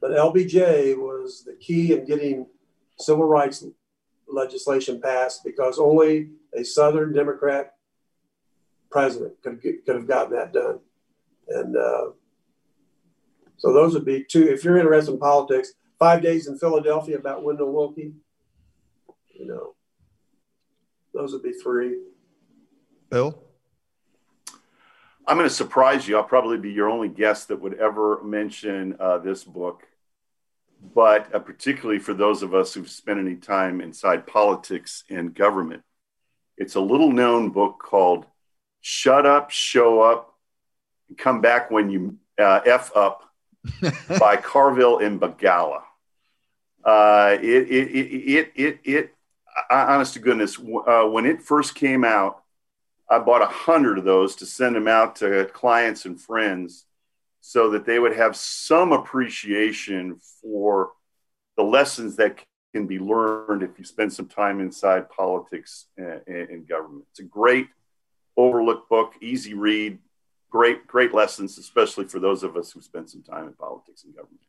[0.00, 2.46] but LBJ was the key in getting
[2.98, 3.64] civil rights
[4.28, 7.74] legislation passed because only a Southern Democrat
[8.90, 10.80] president could, could have gotten that done.
[11.48, 12.10] And uh,
[13.56, 14.48] so those would be two.
[14.48, 18.12] If you're interested in politics, Five Days in Philadelphia about Wendell Willkie,
[19.40, 19.74] you know,
[21.14, 21.96] those would be three.
[23.08, 23.42] Bill?
[25.26, 26.16] I'm going to surprise you.
[26.16, 29.84] I'll probably be your only guest that would ever mention uh, this book.
[30.94, 35.82] But uh, particularly for those of us who've spent any time inside politics and government,
[36.56, 38.26] it's a little known book called
[38.82, 40.34] Shut Up, Show Up,
[41.16, 43.22] Come Back When You uh, F Up
[44.18, 45.82] by Carville and Begala.
[46.84, 49.14] Uh, it, it, it, it, it,
[49.56, 52.42] it, honest to goodness, uh, when it first came out,
[53.10, 56.86] I bought a hundred of those to send them out to clients and friends
[57.40, 60.92] so that they would have some appreciation for
[61.56, 62.38] the lessons that
[62.72, 67.04] can be learned if you spend some time inside politics and, and government.
[67.10, 67.68] It's a great
[68.36, 69.98] overlooked book, easy read,
[70.50, 74.14] great, great lessons, especially for those of us who spend some time in politics and
[74.14, 74.40] government.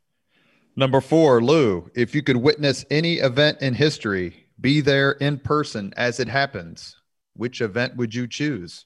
[0.76, 5.94] Number four, Lou, if you could witness any event in history, be there in person
[5.98, 6.96] as it happens,
[7.36, 8.86] which event would you choose?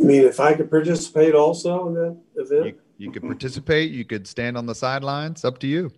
[0.00, 2.66] I mean, if I could participate also in that event?
[2.66, 5.92] You, you could participate, you could stand on the sidelines, up to you.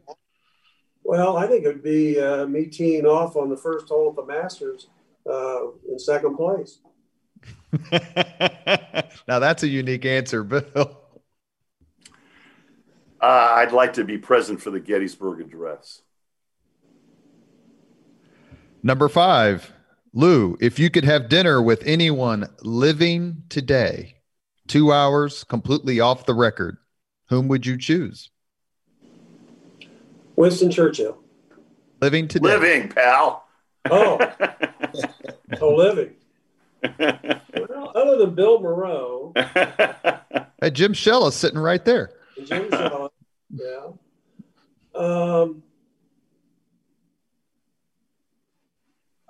[1.04, 4.16] Well, I think it would be uh, me teeing off on the first hole of
[4.16, 4.88] the Masters
[5.28, 6.80] uh, in second place.
[9.28, 10.98] now, that's a unique answer, Bill.
[13.20, 16.02] Uh, I'd like to be present for the Gettysburg Address.
[18.84, 19.72] Number five,
[20.12, 24.16] Lou, if you could have dinner with anyone living today,
[24.66, 26.78] two hours completely off the record,
[27.28, 28.30] whom would you choose?
[30.34, 31.18] Winston Churchill.
[32.00, 32.48] Living today.
[32.48, 33.46] Living, pal.
[33.88, 34.18] Oh,
[35.60, 36.14] oh, living.
[36.98, 39.32] Well, other than Bill Moreau.
[39.36, 42.10] hey, Jim Shella sitting right there.
[42.44, 43.10] Jim Shella,
[43.54, 43.90] yeah.
[44.94, 45.62] Um,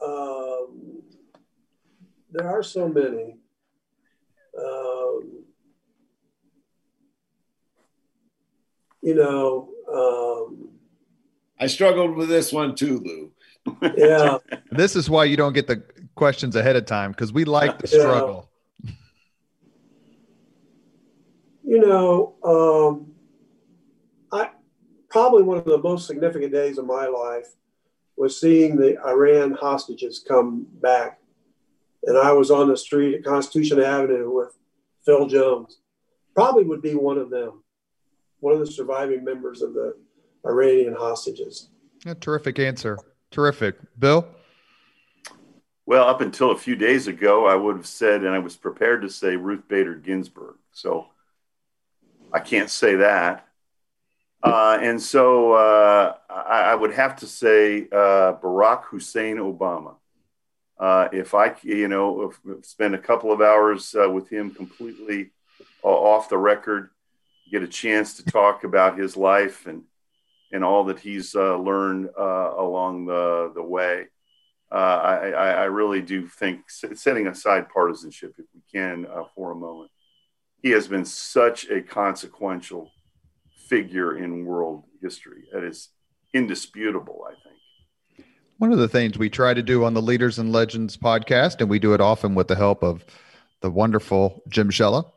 [0.05, 1.03] um,
[2.31, 3.37] there are so many.
[4.59, 5.45] Um,
[9.03, 10.69] you know, um,
[11.61, 13.33] I struggled with this one too, Lou.
[13.97, 14.39] Yeah.
[14.71, 15.83] this is why you don't get the
[16.15, 18.51] questions ahead of time because we like the struggle.
[18.83, 18.91] Yeah.
[21.65, 23.13] You know, um,
[24.33, 24.51] I
[25.09, 27.55] probably one of the most significant days of my life
[28.23, 31.19] was seeing the Iran hostages come back.
[32.05, 34.57] And I was on the street at Constitution Avenue with
[35.05, 35.81] Phil Jones.
[36.33, 37.65] Probably would be one of them,
[38.39, 39.97] one of the surviving members of the
[40.47, 41.71] Iranian hostages.
[42.07, 42.97] A terrific answer.
[43.33, 43.75] Terrific.
[43.99, 44.25] Bill?
[45.85, 49.03] Well, up until a few days ago, I would have said, and I was prepared
[49.03, 50.55] to say Ruth Bader Ginsburg.
[50.71, 51.09] So
[52.33, 53.49] I can't say that.
[54.43, 59.97] Uh, and so uh, I, I, would have to say uh, Barack Hussein Obama.
[60.81, 62.33] Uh, if I, you know,
[62.63, 65.31] spend a couple of hours uh, with him completely
[65.85, 66.91] uh, off the record,
[67.53, 69.85] get a chance to talk about his life and
[70.55, 74.07] and all that he's learned along the the way.
[74.71, 79.91] I, I, really do think setting aside partisanship, if we can, for a moment,
[80.63, 82.91] he has been such a consequential
[83.73, 85.45] figure in world history.
[85.51, 85.89] That is
[86.35, 88.27] indisputable, I think.
[88.59, 91.71] One of the things we try to do on the Leaders and Legends podcast, and
[91.71, 93.03] we do it often with the help of
[93.63, 95.11] the wonderful Jim Shella,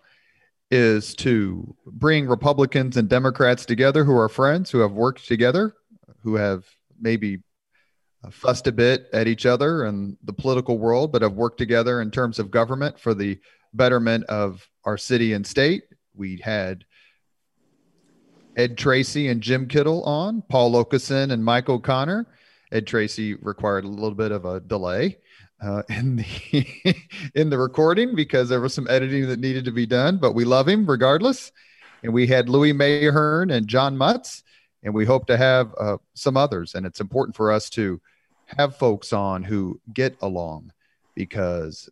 [0.72, 5.76] is to bring Republicans and Democrats together who are friends, who have worked together,
[6.24, 6.64] who have
[6.98, 7.40] maybe
[8.24, 12.02] uh, fussed a bit at each other and the political world, but have worked together
[12.02, 13.38] in terms of government for the
[13.74, 15.84] betterment of our city and state.
[16.14, 16.86] We had
[18.56, 22.26] Ed Treacy and Jim Kittle on, Paul Okeson and Mike O'Connor.
[22.72, 25.18] Ed Treacy required a little bit of a delay
[25.62, 26.96] uh, in the
[27.36, 30.46] in the recording because there was some editing that needed to be done, but we
[30.46, 31.52] love him regardless.
[32.04, 34.44] And we had Louis Mahern and John Mutz,
[34.84, 36.76] and we hope to have uh, some others.
[36.76, 38.00] And it's important for us to
[38.46, 40.72] have folks on who get along
[41.16, 41.90] because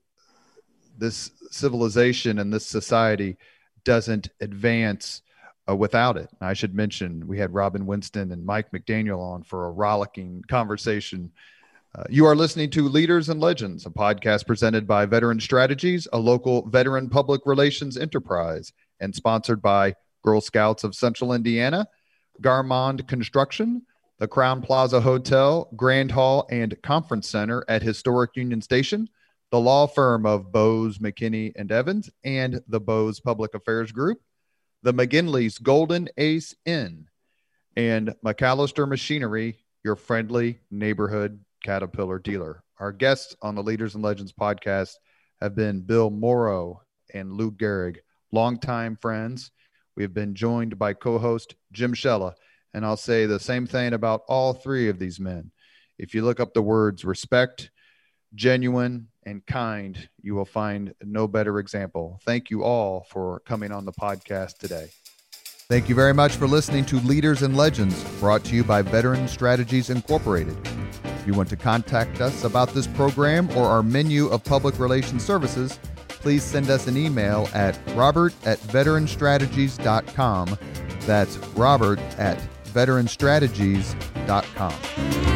[0.97, 3.37] this civilization and this society
[3.83, 5.23] doesn't advance
[5.69, 6.29] uh, without it.
[6.41, 11.31] I should mention we had Robin Winston and Mike McDaniel on for a rollicking conversation.
[11.95, 16.17] Uh, you are listening to Leaders and Legends, a podcast presented by Veteran Strategies, a
[16.17, 21.87] local veteran public relations enterprise, and sponsored by Girl Scouts of Central Indiana,
[22.41, 23.83] Garmong Construction,
[24.19, 29.07] the Crowne Plaza Hotel, Grand Hall, and Conference Center at Historic Union Station,
[29.51, 34.19] the law firm of Bose, McKinney, and Evans, and the Bose Public Affairs Group
[34.83, 37.07] the McGinley's Golden Ace Inn,
[37.77, 42.63] and McAllister Machinery, your friendly neighborhood Caterpillar dealer.
[42.79, 44.95] Our guests on the Leaders and Legends podcast
[45.39, 46.81] have been Bill Moreau
[47.13, 47.99] and Lou Gerig,
[48.33, 49.51] longtime friends.
[49.95, 52.33] We have been joined by co host Jim Shella.
[52.73, 55.51] And I'll say the same thing about all three of these men.
[55.97, 57.71] If you look up the words respect,
[58.35, 62.19] genuine, and kind, you will find no better example.
[62.23, 64.89] Thank you all for coming on the podcast today.
[65.69, 69.27] Thank you very much for listening to Leaders and Legends, brought to you by Veteran
[69.27, 70.57] Strategies Incorporated.
[71.05, 75.23] If you want to contact us about this program or our menu of public relations
[75.23, 75.79] services,
[76.09, 80.57] please send us an email at robert at veteranstrategies.com.
[81.01, 85.32] That's robert at veteranstrategies.com.